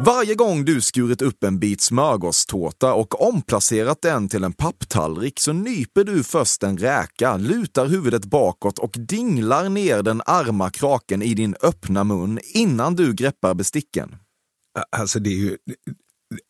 Varje 0.00 0.34
gång 0.34 0.64
du 0.64 0.80
skurit 0.80 1.22
upp 1.22 1.44
en 1.44 1.58
bit 1.58 1.80
smörgåstårta 1.80 2.94
och 2.94 3.28
omplacerat 3.28 4.02
den 4.02 4.28
till 4.28 4.44
en 4.44 4.52
papptallrik 4.52 5.40
så 5.40 5.52
nyper 5.52 6.04
du 6.04 6.24
först 6.24 6.62
en 6.62 6.78
räka, 6.78 7.36
lutar 7.36 7.86
huvudet 7.86 8.24
bakåt 8.24 8.78
och 8.78 8.94
dinglar 8.98 9.68
ner 9.68 10.02
den 10.02 10.22
arma 10.26 10.70
kraken 10.70 11.22
i 11.22 11.34
din 11.34 11.54
öppna 11.62 12.04
mun 12.04 12.38
innan 12.54 12.96
du 12.96 13.14
greppar 13.14 13.54
besticken. 13.54 14.16
Alltså 14.96 15.18
det 15.18 15.30
är 15.30 15.38
ju... 15.38 15.56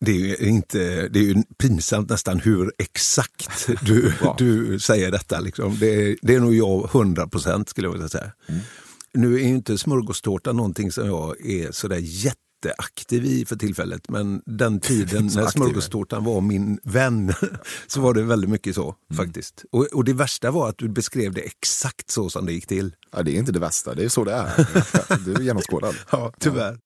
Det 0.00 0.10
är 0.10 0.16
ju 0.16 0.48
inte, 0.48 1.08
det 1.08 1.18
är 1.18 1.22
ju 1.22 1.42
pinsamt 1.58 2.10
nästan 2.10 2.40
hur 2.40 2.72
exakt 2.78 3.68
du, 3.82 4.12
du 4.38 4.78
säger 4.78 5.10
detta. 5.10 5.40
Liksom. 5.40 5.76
Det, 5.80 5.94
är, 5.94 6.16
det 6.22 6.34
är 6.34 6.40
nog 6.40 6.54
jag 6.54 6.84
100 6.94 7.26
procent 7.26 7.68
skulle 7.68 7.86
jag 7.86 7.92
vilja 7.92 8.08
säga. 8.08 8.32
Mm. 8.48 8.60
Nu 9.14 9.34
är 9.34 9.38
ju 9.38 9.48
inte 9.48 9.78
smörgåstårta 9.78 10.52
någonting 10.52 10.92
som 10.92 11.06
jag 11.06 11.46
är 11.46 11.72
sådär 11.72 11.98
jätteaktiv 12.64 13.24
i 13.24 13.44
för 13.44 13.56
tillfället. 13.56 14.08
Men 14.08 14.42
den 14.46 14.80
tiden 14.80 15.26
när 15.34 15.46
smörgåstårtan 15.46 16.24
var 16.24 16.40
min 16.40 16.78
vän 16.82 17.32
så 17.86 18.00
var 18.00 18.14
det 18.14 18.22
väldigt 18.22 18.50
mycket 18.50 18.74
så 18.74 18.86
Mm. 19.10 19.26
faktiskt. 19.26 19.64
Och, 19.72 19.84
och 19.92 20.04
det 20.04 20.12
värsta 20.12 20.50
var 20.50 20.68
att 20.68 20.78
du 20.78 20.88
beskrev 20.88 21.32
det 21.34 21.40
exakt 21.40 22.10
så 22.10 22.30
som 22.30 22.46
det 22.46 22.52
gick 22.52 22.66
till. 22.66 22.94
Ja, 23.12 23.22
det 23.22 23.30
är 23.30 23.38
inte 23.38 23.52
det 23.52 23.58
värsta, 23.58 23.94
det 23.94 24.04
är 24.04 24.08
så 24.08 24.24
det 24.24 24.32
är. 24.32 24.66
Du 25.24 25.34
är 25.34 25.40
genomskådad. 25.40 25.94
Ja, 26.10 26.32
tyvärr. 26.40 26.78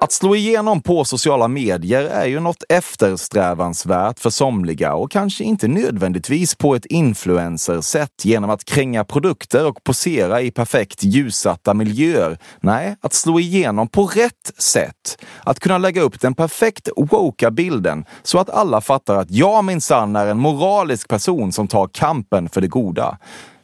Att 0.00 0.12
slå 0.12 0.34
igenom 0.36 0.82
på 0.82 1.04
sociala 1.04 1.48
medier 1.48 2.04
är 2.04 2.26
ju 2.26 2.40
något 2.40 2.64
eftersträvansvärt 2.68 4.18
för 4.18 4.30
somliga 4.30 4.94
och 4.94 5.10
kanske 5.10 5.44
inte 5.44 5.68
nödvändigtvis 5.68 6.54
på 6.54 6.74
ett 6.74 6.86
influencersätt 6.86 8.24
genom 8.24 8.50
att 8.50 8.64
kränga 8.64 9.04
produkter 9.04 9.66
och 9.66 9.84
posera 9.84 10.40
i 10.40 10.50
perfekt 10.50 11.02
ljussatta 11.02 11.74
miljöer. 11.74 12.38
Nej, 12.60 12.96
att 13.00 13.14
slå 13.14 13.40
igenom 13.40 13.88
på 13.88 14.06
rätt 14.06 14.52
sätt. 14.58 15.24
Att 15.44 15.60
kunna 15.60 15.78
lägga 15.78 16.02
upp 16.02 16.20
den 16.20 16.34
perfekt 16.34 16.88
woka 16.96 17.50
bilden 17.50 18.04
så 18.22 18.38
att 18.38 18.50
alla 18.50 18.80
fattar 18.80 19.16
att 19.16 19.30
jag 19.30 19.64
minsann 19.64 20.16
är 20.16 20.26
en 20.26 20.38
moralisk 20.38 21.08
person 21.08 21.52
som 21.52 21.68
tar 21.68 21.88
kampen 21.92 22.48
för 22.48 22.60
det 22.60 22.68
goda. 22.68 23.18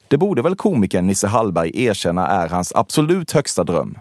Det 0.08 0.18
borde 0.18 0.42
väl 0.42 0.56
komikern 0.56 1.06
Nisse 1.06 1.26
Hallberg 1.26 1.84
erkänna 1.84 2.26
är 2.26 2.48
hans 2.48 2.72
absolut 2.74 3.32
högsta 3.32 3.64
dröm. 3.64 3.98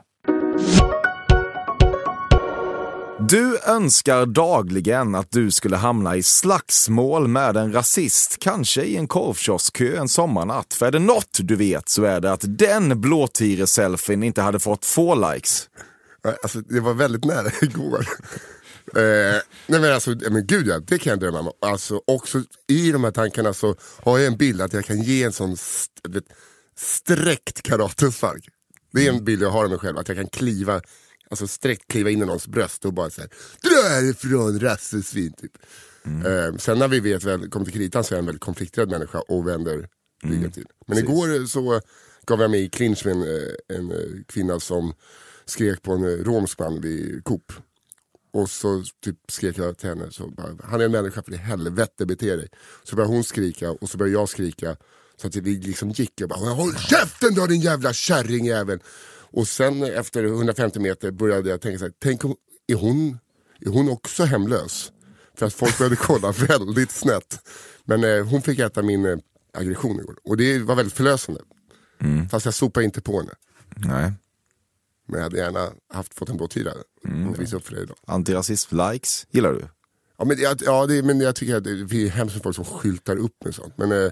Du 3.29 3.59
önskar 3.59 4.25
dagligen 4.25 5.15
att 5.15 5.31
du 5.31 5.51
skulle 5.51 5.75
hamna 5.75 6.15
i 6.15 6.23
slagsmål 6.23 7.27
med 7.27 7.57
en 7.57 7.73
rasist, 7.73 8.38
kanske 8.39 8.83
i 8.83 8.95
en 8.97 9.07
korvkioskkö 9.07 9.97
en 9.97 10.09
sommarnatt. 10.09 10.73
För 10.73 10.86
är 10.86 10.91
det 10.91 10.99
något 10.99 11.38
du 11.39 11.55
vet 11.55 11.89
så 11.89 12.03
är 12.03 12.19
det 12.21 12.31
att 12.31 12.41
den 12.57 13.01
blåtire-selfien 13.01 14.23
inte 14.23 14.41
hade 14.41 14.59
fått 14.59 14.86
få 14.86 15.31
likes. 15.33 15.69
Alltså, 16.43 16.62
det 16.62 16.79
var 16.79 16.93
väldigt 16.93 17.25
nära 17.25 17.51
igår. 17.62 18.07
Eh, 18.95 19.41
nej 19.67 19.81
men 19.81 19.93
alltså, 19.93 20.09
men 20.29 20.47
gud 20.47 20.67
ja, 20.67 20.79
det 20.79 20.99
kan 20.99 21.09
jag 21.09 21.19
drömma 21.19 21.39
om. 21.39 21.51
Alltså, 21.62 22.01
också 22.07 22.41
i 22.67 22.91
de 22.91 23.03
här 23.03 23.12
tankarna 23.12 23.53
så 23.53 23.75
har 24.03 24.17
jag 24.17 24.27
en 24.27 24.38
bild 24.38 24.62
att 24.62 24.73
jag 24.73 24.86
kan 24.86 25.01
ge 25.01 25.23
en 25.23 25.33
sån 25.33 25.53
st- 25.53 26.09
vet, 26.09 26.23
sträckt 26.77 27.62
karatespark. 27.62 28.43
Det 28.93 29.07
är 29.07 29.12
en 29.13 29.25
bild 29.25 29.41
jag 29.43 29.49
har 29.49 29.63
av 29.63 29.69
mig 29.69 29.79
själv, 29.79 29.97
att 29.97 30.07
jag 30.07 30.17
kan 30.17 30.27
kliva, 30.27 30.81
alltså 31.34 31.48
sträckt 31.48 31.88
kliva 31.88 32.10
in 32.10 32.22
i 32.22 32.26
någons 32.26 32.48
bröst 32.48 32.86
och 32.86 32.93
bara 32.93 33.10
säga 33.10 33.28
dra 33.62 33.89
härifrån 33.89 34.60
rassesvin 34.60 35.34
typ. 35.34 35.52
Eh, 36.06 36.58
sen 36.58 36.80
när 36.80 36.88
vi 36.88 37.00
vet, 37.00 37.24
väl, 37.24 37.50
kom 37.50 37.65
till 37.65 37.74
kritan 37.74 38.04
så 38.04 38.13
är 38.13 38.15
jag 38.15 38.19
en 38.19 38.26
väldigt 38.26 38.41
konflikträdd 38.41 38.89
människa 38.89 39.19
och 39.19 39.48
vänder 39.48 39.89
ryggen 40.24 40.52
till. 40.52 40.65
Men 40.88 40.98
igår 40.98 41.46
så 41.46 41.82
gav 42.26 42.41
jag 42.41 42.52
mig 42.52 42.63
i 42.63 42.69
clinch 42.69 43.06
med 43.06 43.15
en, 43.15 43.22
eh, 43.22 43.78
en 43.78 43.91
eh, 43.91 44.24
kvinna 44.28 44.60
som 44.60 44.93
skrek 45.46 45.82
på 45.82 45.93
en 45.93 46.04
eh, 46.04 46.24
romsk 46.24 46.60
man 46.60 46.82
vid 46.82 47.24
Coop. 47.24 47.54
Och 48.34 48.50
så 48.50 48.84
typ 49.04 49.17
skrek 49.28 49.58
jag 49.58 49.78
till 49.78 49.89
henne, 49.89 50.12
så 50.12 50.28
bara, 50.28 50.48
han 50.63 50.82
är 50.82 50.86
en 50.86 50.91
människa 50.91 51.24
för 51.24 51.34
i 51.34 51.38
helvete 51.38 52.06
bete 52.06 52.36
dig. 52.36 52.48
Så 52.84 52.96
började 52.96 53.13
hon 53.13 53.24
skrika 53.24 53.72
och 53.72 53.89
så 53.89 53.98
började 53.98 54.19
jag 54.19 54.30
skrika. 54.30 54.76
Så 55.22 55.28
att 55.28 55.36
vi 55.36 55.56
liksom 55.56 55.89
gick, 55.89 56.12
jag 56.15 56.30
bara 56.30 56.50
håll 56.50 56.76
käften 56.76 57.36
då 57.36 57.46
din 57.46 57.62
jävla 57.62 57.93
kärringjävel. 57.93 58.80
Och 59.34 59.48
sen 59.48 59.84
efter 59.84 60.24
150 60.24 60.80
meter 60.80 61.12
började 61.12 61.50
jag 61.50 61.62
tänka 61.62 61.80
så 61.80 61.86
här, 61.86 61.93
tänk 62.00 62.26
om, 62.26 62.36
är 62.67 62.76
hon, 62.76 63.17
är 63.60 63.69
hon 63.69 63.89
också 63.89 64.24
hemlös? 64.24 64.91
För 65.36 65.46
att 65.46 65.54
folk 65.54 65.78
började 65.78 65.96
kolla 65.96 66.32
väldigt 66.48 66.91
snett. 66.91 67.50
Men 67.84 68.04
eh, 68.04 68.26
hon 68.26 68.41
fick 68.41 68.60
äta 68.60 68.82
min 68.82 69.06
eh, 69.06 69.17
aggression 69.54 70.00
igår. 70.00 70.15
Och 70.24 70.38
det 70.38 70.60
var 70.60 70.76
väldigt 70.76 70.93
förlösande. 70.93 71.41
Fast 72.32 72.46
jag 72.46 72.54
sopade 72.54 72.86
inte 72.86 73.02
på 73.02 73.19
henne. 73.19 73.32
Nej. 73.76 74.13
Men 75.08 75.15
jag 75.17 75.24
hade 75.24 75.38
gärna 75.38 75.69
haft, 75.93 76.13
fått 76.13 76.30
en 76.30 76.38
blåtira 76.38 76.72
och 77.30 77.41
visa 77.41 77.56
upp 77.56 77.65
för 77.65 77.74
dig 77.74 77.84
idag. 77.84 77.98
Antirasism-likes 78.08 79.28
gillar 79.32 79.54
du? 79.54 79.67
Ja, 80.17 80.26
men, 80.26 80.38
ja, 80.60 80.86
det, 80.86 81.04
men 81.04 81.19
jag 81.22 81.36
tycker 81.36 81.56
att 81.56 81.63
det 81.63 81.72
är 81.72 82.10
hemskt 82.10 82.36
med 82.36 82.43
folk 82.43 82.56
som 82.56 82.65
skyltar 82.65 83.17
upp 83.17 83.43
med 83.46 83.56
sånt. 83.56 83.74
Men, 83.78 83.91
eh, 83.91 84.12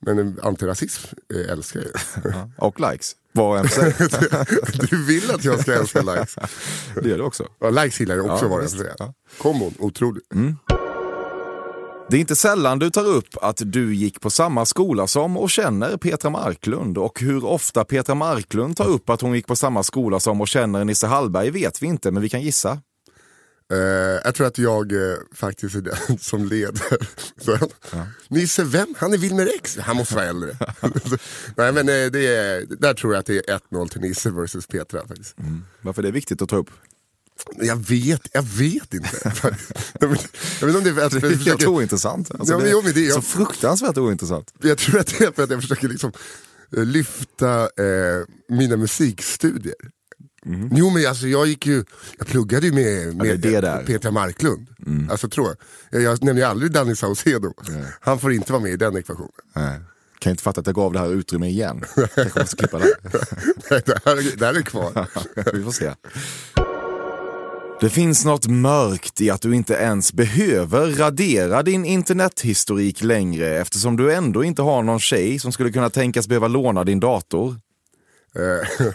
men 0.00 0.40
antirasism 0.42 1.06
eh, 1.34 1.52
älskar 1.52 1.80
jag. 1.80 2.32
Ja. 2.34 2.50
Och 2.58 2.80
likes? 2.80 3.16
En 3.38 3.68
för 3.68 4.08
sig. 4.08 4.86
Du 4.90 5.04
vill 5.04 5.30
att 5.30 5.44
jag 5.44 5.60
ska 5.60 5.72
älska 5.74 6.02
likes. 6.02 6.36
Det 7.02 7.08
gör 7.08 7.18
du 7.18 7.24
också. 7.24 7.46
Ja, 7.60 7.70
likes 7.70 8.00
gillar 8.00 8.16
jag 8.16 8.26
också 8.26 8.44
Ja, 8.44 8.48
vad 8.48 8.62
jag 8.62 8.70
säga. 8.70 8.94
Ja. 8.98 9.14
Kombon, 9.38 9.74
otrolig. 9.78 10.22
Det 12.10 12.16
är 12.16 12.20
inte 12.20 12.36
sällan 12.36 12.78
du 12.78 12.90
tar 12.90 13.06
upp 13.06 13.36
att 13.42 13.62
du 13.64 13.94
gick 13.94 14.20
på 14.20 14.30
samma 14.30 14.66
skola 14.66 15.06
som 15.06 15.36
och 15.36 15.50
känner 15.50 15.96
Petra 15.96 16.30
Marklund. 16.30 16.98
Och 16.98 17.20
hur 17.20 17.44
ofta 17.44 17.84
Petra 17.84 18.14
Marklund 18.14 18.76
tar 18.76 18.88
upp 18.88 19.10
att 19.10 19.20
hon 19.20 19.34
gick 19.34 19.46
på 19.46 19.56
samma 19.56 19.82
skola 19.82 20.20
som 20.20 20.40
och 20.40 20.48
känner 20.48 20.84
Nisse 20.84 21.06
Hallberg 21.06 21.50
vet 21.50 21.82
vi 21.82 21.86
inte, 21.86 22.10
men 22.10 22.22
vi 22.22 22.28
kan 22.28 22.42
gissa. 22.42 22.78
Eh, 23.72 23.78
jag 24.24 24.34
tror 24.34 24.46
att 24.46 24.58
jag 24.58 24.92
eh, 24.92 25.16
faktiskt 25.34 25.74
är 25.74 25.80
den 25.80 26.18
som 26.20 26.44
leder. 26.48 27.08
Så, 27.44 27.58
Nisse, 28.28 28.64
vem? 28.64 28.94
Han 28.98 29.12
är 29.12 29.18
Wilmer 29.18 29.48
X. 29.58 29.78
Han 29.80 29.96
måste 29.96 30.14
vara 30.14 30.24
äldre. 30.24 30.56
Nej 31.56 31.72
men 31.72 31.88
eh, 31.88 32.06
det 32.10 32.26
är, 32.26 32.66
där 32.80 32.94
tror 32.94 33.12
jag 33.14 33.20
att 33.20 33.26
det 33.26 33.48
är 33.50 33.58
1-0 33.70 33.88
till 33.88 34.00
Nisse 34.00 34.30
versus 34.30 34.66
Petra. 34.66 35.06
Faktiskt. 35.08 35.34
Varför 35.82 36.02
det 36.02 36.08
är 36.08 36.12
viktigt 36.12 36.42
att 36.42 36.48
ta 36.48 36.56
upp? 36.56 36.70
Jag 37.56 37.76
vet, 37.76 38.28
jag 38.32 38.42
vet 38.42 38.94
inte. 38.94 39.08
jag, 40.00 40.08
vet, 40.08 40.28
jag 40.60 40.66
vet 40.66 40.76
om 40.76 40.84
det 40.84 40.90
är 40.90 41.04
att 41.06 41.12
Det 41.12 41.16
är 41.18 41.20
helt 41.30 41.38
försöker, 41.42 41.66
ointressant. 41.68 42.30
Alltså, 42.34 42.52
Ja, 42.52 42.56
men 42.58 42.66
det 42.66 42.72
jo, 42.72 42.82
men 42.84 42.92
det 42.92 43.06
är- 43.06 43.10
så 43.10 43.22
fruktansvärt 43.22 43.96
ointressant. 43.98 44.52
jag 44.62 44.78
tror 44.78 45.00
att 45.00 45.06
det 45.18 45.24
är 45.24 45.32
för 45.32 45.42
att 45.44 45.50
jag 45.50 45.60
försöker 45.62 45.88
liksom 45.88 46.12
lyfta 46.70 47.60
eh, 47.62 48.24
mina 48.48 48.76
musikstudier. 48.76 49.74
Jo 50.72 50.90
men 50.90 51.06
alltså 51.06 51.26
jag 51.26 51.46
gick 51.46 51.66
ju, 51.66 51.84
jag 52.18 52.26
pluggade 52.26 52.66
ju 52.66 52.72
med, 52.72 53.08
det 53.08 53.24
med 53.24 53.40
det. 53.40 53.68
Mm. 53.68 53.86
Petra 53.86 54.10
Marklund. 54.10 54.66
Alltså 55.10 55.28
tror 55.28 55.56
jag. 55.90 56.02
Jag, 56.02 56.22
nämner 56.22 56.42
ju 56.42 56.48
aldrig 56.48 56.72
Danny 56.72 56.96
Saucedo. 56.96 57.52
Han 58.00 58.18
får 58.18 58.32
inte 58.32 58.52
vara 58.52 58.62
med 58.62 58.72
i 58.72 58.76
den 58.76 58.96
ekvationen. 58.96 59.30
Nej. 59.56 59.80
Kan 60.18 60.30
inte 60.30 60.42
fatta 60.42 60.60
att 60.60 60.66
jag 60.66 60.76
gav 60.76 60.92
det 60.92 60.98
här 60.98 61.12
utrymme 61.12 61.46
igen. 61.46 61.84
Jag 62.16 62.36
måste 62.36 62.56
klippa 62.56 62.78
det. 62.78 62.96
Nej, 63.70 63.82
det, 63.86 64.00
här, 64.04 64.36
det 64.38 64.46
här 64.46 64.54
är 64.54 64.62
kvar. 64.62 65.06
Vi 65.52 65.62
får 65.62 65.72
se. 65.72 65.92
Det 67.80 67.90
finns 67.90 68.24
något 68.24 68.46
mörkt 68.46 69.20
i 69.20 69.30
att 69.30 69.42
du 69.42 69.56
inte 69.56 69.74
ens 69.74 70.12
behöver 70.12 70.90
radera 70.90 71.62
din 71.62 71.84
internethistorik 71.84 73.02
längre 73.02 73.56
eftersom 73.56 73.96
du 73.96 74.14
ändå 74.14 74.44
inte 74.44 74.62
har 74.62 74.82
någon 74.82 75.00
tjej 75.00 75.38
som 75.38 75.52
skulle 75.52 75.72
kunna 75.72 75.90
tänkas 75.90 76.28
behöva 76.28 76.48
låna 76.48 76.84
din 76.84 77.00
dator. 77.00 77.56
Eh, 78.36 78.86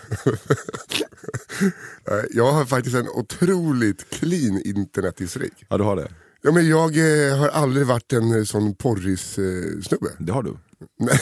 eh, 2.06 2.24
jag 2.32 2.52
har 2.52 2.66
faktiskt 2.66 2.96
en 2.96 3.10
otroligt 3.10 4.10
clean 4.10 4.62
internethistorik. 4.66 5.66
Ja, 5.70 5.78
du 5.78 5.84
har 5.84 5.96
det. 5.96 6.12
Ja, 6.42 6.52
men 6.52 6.68
jag 6.68 6.98
eh, 6.98 7.38
har 7.38 7.48
aldrig 7.50 7.88
varit 7.88 8.14
en 8.14 8.38
eh, 8.38 8.44
sån 8.44 8.76
porris-snubbe. 8.76 10.10
Det 10.20 10.32
har 10.32 10.44
du. 10.44 10.58
Nej, 11.00 11.20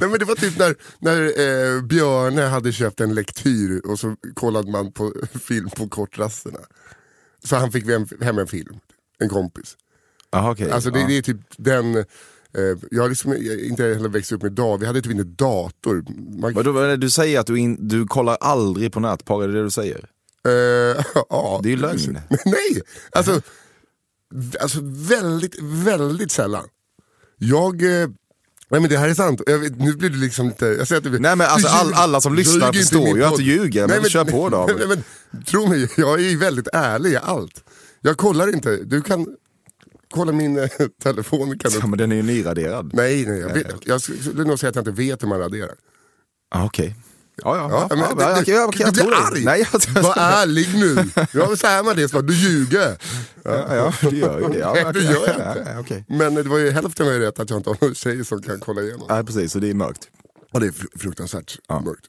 Nej 0.00 0.08
men 0.08 0.18
det 0.18 0.24
var 0.24 0.34
typ 0.34 0.58
när, 0.58 0.74
när 0.98 1.22
eh, 1.22 1.82
Björne 1.82 2.42
hade 2.42 2.72
köpt 2.72 3.00
en 3.00 3.14
lektyr 3.14 3.80
och 3.86 3.98
så 3.98 4.16
kollade 4.34 4.70
man 4.70 4.92
på 4.92 5.12
film 5.40 5.70
på 5.70 5.88
kortrasterna. 5.88 6.58
Så 7.44 7.56
han 7.56 7.72
fick 7.72 7.86
hem, 7.86 8.06
hem 8.20 8.38
en 8.38 8.46
film, 8.46 8.76
en 9.18 9.28
kompis. 9.28 9.76
Aha, 10.32 10.52
okay. 10.52 10.70
Alltså 10.70 10.90
det, 10.90 11.00
ja. 11.00 11.06
det 11.06 11.18
är 11.18 11.22
typ 11.22 11.40
den, 11.56 11.96
eh, 11.96 12.04
jag 12.90 13.02
har 13.02 13.08
liksom 13.08 13.32
inte 13.68 13.82
heller 13.82 14.08
växt 14.08 14.32
upp 14.32 14.42
med 14.42 14.52
dag, 14.52 14.78
vi 14.78 14.86
hade 14.86 15.02
typ 15.02 15.12
inte 15.12 15.44
dator. 15.44 16.04
Man, 16.40 16.52
Vadå, 16.54 16.96
du 16.96 17.10
säger 17.10 17.40
att 17.40 17.46
du, 17.46 17.58
in, 17.58 17.88
du 17.88 18.06
kollar 18.06 18.34
aldrig 18.40 18.92
på 18.92 19.00
nätporr, 19.00 19.42
är 19.44 19.48
det 19.48 19.54
det 19.54 19.62
du 19.62 19.70
säger? 19.70 20.08
eh, 20.46 21.04
ja, 21.30 21.60
Det 21.62 21.68
är 21.68 21.70
ju 21.70 21.76
lögn. 21.76 22.18
Nej, 22.44 22.82
alltså, 23.12 23.40
alltså 24.60 24.78
väldigt, 24.82 25.54
väldigt 25.62 26.32
sällan. 26.32 26.64
Jag, 27.38 27.82
eh, 27.82 28.08
nej 28.70 28.80
men 28.80 28.88
det 28.88 28.98
här 28.98 29.08
är 29.08 29.14
sant, 29.14 29.40
vet, 29.46 29.78
nu 29.78 29.96
blir 29.96 30.10
du 30.10 30.16
liksom 30.18 30.46
inte, 30.46 30.66
jag 30.66 30.88
säger 30.88 30.98
att 30.98 31.12
du, 31.12 31.18
Nej, 31.18 31.36
men 31.36 31.46
alltså, 31.46 31.68
du 31.68 31.74
all- 31.74 31.94
alla 31.94 32.20
som 32.20 32.34
lyssnar 32.34 32.72
förstår 32.72 33.16
ju 33.18 33.24
att 33.24 33.36
du 33.36 33.42
ljuger, 33.42 33.88
men 33.88 34.04
kör 34.04 34.24
på 34.24 34.48
då. 34.48 34.70
Nej, 34.78 34.88
men, 34.88 35.04
tro 35.44 35.66
mig, 35.66 35.88
jag 35.96 36.20
är 36.20 36.28
ju 36.30 36.36
väldigt 36.38 36.68
ärlig 36.72 37.10
i 37.12 37.16
allt. 37.16 37.64
Jag 38.00 38.16
kollar 38.16 38.54
inte, 38.54 38.76
du 38.76 39.02
kan 39.02 39.26
kolla 40.14 40.32
min 40.32 40.58
eh, 40.58 40.68
telefon. 41.02 41.58
Kan 41.58 41.70
Ja, 41.80 41.86
men 41.86 41.98
den 41.98 42.12
är 42.12 42.16
ju 42.16 42.22
nyraderad. 42.22 42.90
nej, 42.94 43.26
nej, 43.26 43.38
jag, 43.40 43.54
vet, 43.54 43.66
jag 43.86 44.00
skulle 44.00 44.44
nog 44.44 44.58
säga 44.58 44.70
att 44.70 44.76
jag 44.76 44.82
inte 44.88 44.90
vet 45.02 45.22
hur 45.22 45.28
man 45.28 45.38
raderar. 45.38 45.74
Ah, 46.54 46.64
Okej. 46.64 46.96
Ja, 47.44 47.56
ja. 47.56 47.86
Ja, 47.90 47.96
men 47.96 47.98
jag 48.54 48.72
du 48.94 49.02
blir 49.04 49.14
arg. 49.14 49.44
Nej, 49.44 49.66
jag, 49.72 50.02
Var 50.02 50.14
ärlig 50.18 50.68
nu. 50.74 50.94
Så 51.56 51.66
är 51.66 51.82
man 51.84 51.96
det, 51.96 52.08
så 52.08 52.20
du 52.20 52.34
ljuger. 52.34 52.98
ja, 53.44 53.74
ja, 53.76 53.92
du 54.10 54.16
gör 54.16 54.40
ju 54.40 54.48
det. 54.48 54.58
Ja, 54.58 54.92
det 54.92 55.00
gör 55.00 55.28
jag 55.28 55.56
Ja, 55.74 55.80
okej. 55.80 56.04
Men 56.08 56.34
det 56.34 56.42
var 56.42 56.58
ju 56.58 56.70
hälften 56.70 57.06
ju 57.06 57.18
rätt 57.18 57.40
att 57.40 57.50
jag 57.50 57.58
inte 57.58 57.70
har 57.70 57.76
någon 57.80 57.94
tjej 57.94 58.24
som 58.24 58.42
kan 58.42 58.60
kolla 58.60 58.82
igenom. 58.82 59.06
Nej, 59.08 59.24
precis, 59.24 59.52
så 59.52 59.58
det 59.58 59.70
är 59.70 59.74
mörkt. 59.74 60.08
Ja, 60.52 60.58
det 60.58 60.66
är 60.66 60.70
fr- 60.70 60.98
fruktansvärt 60.98 61.58
mörkt. 61.84 62.06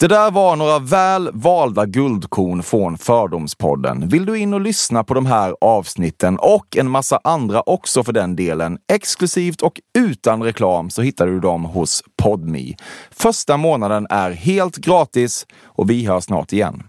Det 0.00 0.08
där 0.08 0.30
var 0.30 0.56
några 0.56 0.78
väl 0.78 1.30
valda 1.32 1.86
guldkorn 1.86 2.62
från 2.62 2.98
Fördomspodden. 2.98 4.08
Vill 4.08 4.26
du 4.26 4.38
in 4.38 4.54
och 4.54 4.60
lyssna 4.60 5.04
på 5.04 5.14
de 5.14 5.26
här 5.26 5.56
avsnitten 5.60 6.38
och 6.38 6.76
en 6.76 6.90
massa 6.90 7.20
andra 7.24 7.60
också 7.60 8.04
för 8.04 8.12
den 8.12 8.36
delen, 8.36 8.78
exklusivt 8.92 9.62
och 9.62 9.80
utan 9.98 10.42
reklam 10.42 10.90
så 10.90 11.02
hittar 11.02 11.26
du 11.26 11.40
dem 11.40 11.64
hos 11.64 12.02
Podmi. 12.22 12.76
Första 13.10 13.56
månaden 13.56 14.06
är 14.10 14.30
helt 14.30 14.76
gratis 14.76 15.46
och 15.64 15.90
vi 15.90 16.06
hörs 16.06 16.24
snart 16.24 16.52
igen. 16.52 16.82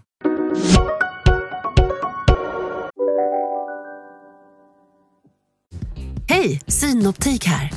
Hej, 6.28 6.60
Synoptik 6.66 7.44
här. 7.44 7.72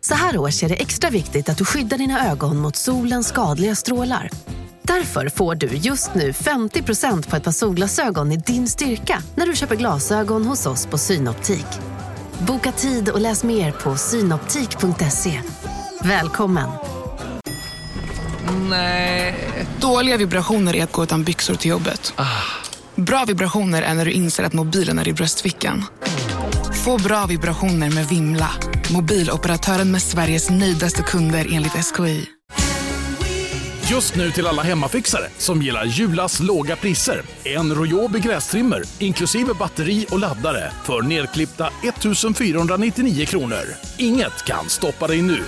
Så 0.00 0.14
här 0.14 0.38
års 0.38 0.62
är 0.62 0.68
det 0.68 0.74
extra 0.74 1.10
viktigt 1.10 1.48
att 1.48 1.58
du 1.58 1.64
skyddar 1.64 1.98
dina 1.98 2.30
ögon 2.30 2.56
mot 2.56 2.76
solens 2.76 3.26
skadliga 3.26 3.74
strålar. 3.74 4.30
Därför 4.86 5.28
får 5.28 5.54
du 5.54 5.66
just 5.66 6.14
nu 6.14 6.32
50% 6.32 7.30
på 7.30 7.36
ett 7.36 7.44
par 7.44 7.52
solglasögon 7.52 8.32
i 8.32 8.36
din 8.36 8.68
styrka 8.68 9.22
när 9.34 9.46
du 9.46 9.56
köper 9.56 9.76
glasögon 9.76 10.44
hos 10.44 10.66
oss 10.66 10.86
på 10.86 10.98
Synoptik. 10.98 11.66
Boka 12.38 12.72
tid 12.72 13.08
och 13.08 13.20
läs 13.20 13.44
mer 13.44 13.72
på 13.72 13.96
synoptik.se. 13.96 15.40
Välkommen! 16.00 16.68
Nej. 18.70 19.34
Dåliga 19.80 20.16
vibrationer 20.16 20.76
är 20.76 20.84
att 20.84 20.92
gå 20.92 21.04
utan 21.04 21.24
byxor 21.24 21.54
till 21.54 21.70
jobbet. 21.70 22.14
Bra 22.94 23.24
vibrationer 23.24 23.82
är 23.82 23.94
när 23.94 24.04
du 24.04 24.12
inser 24.12 24.44
att 24.44 24.52
mobilen 24.52 24.98
är 24.98 25.08
i 25.08 25.12
bröstfickan. 25.12 25.84
Få 26.84 26.98
bra 26.98 27.26
vibrationer 27.26 27.90
med 27.90 28.08
Vimla. 28.08 28.50
Mobiloperatören 28.92 29.90
med 29.92 30.02
Sveriges 30.02 30.50
nöjdaste 30.50 31.02
kunder 31.02 31.46
enligt 31.52 31.72
SKI. 31.72 32.35
Just 33.90 34.16
nu 34.16 34.30
till 34.30 34.46
alla 34.46 34.62
hemmafixare 34.62 35.28
som 35.38 35.62
gillar 35.62 35.84
Julas 35.84 36.40
låga 36.40 36.76
priser. 36.76 37.22
En 37.44 37.74
Royobi 37.74 38.20
grästrimmer 38.20 38.82
inklusive 38.98 39.54
batteri 39.54 40.06
och 40.10 40.18
laddare 40.18 40.72
för 40.84 41.02
nedklippta 41.02 41.68
1 41.84 42.36
499 42.38 43.26
kronor. 43.26 43.64
Inget 43.98 44.44
kan 44.44 44.68
stoppa 44.68 45.06
dig 45.06 45.22
nu. 45.22 45.42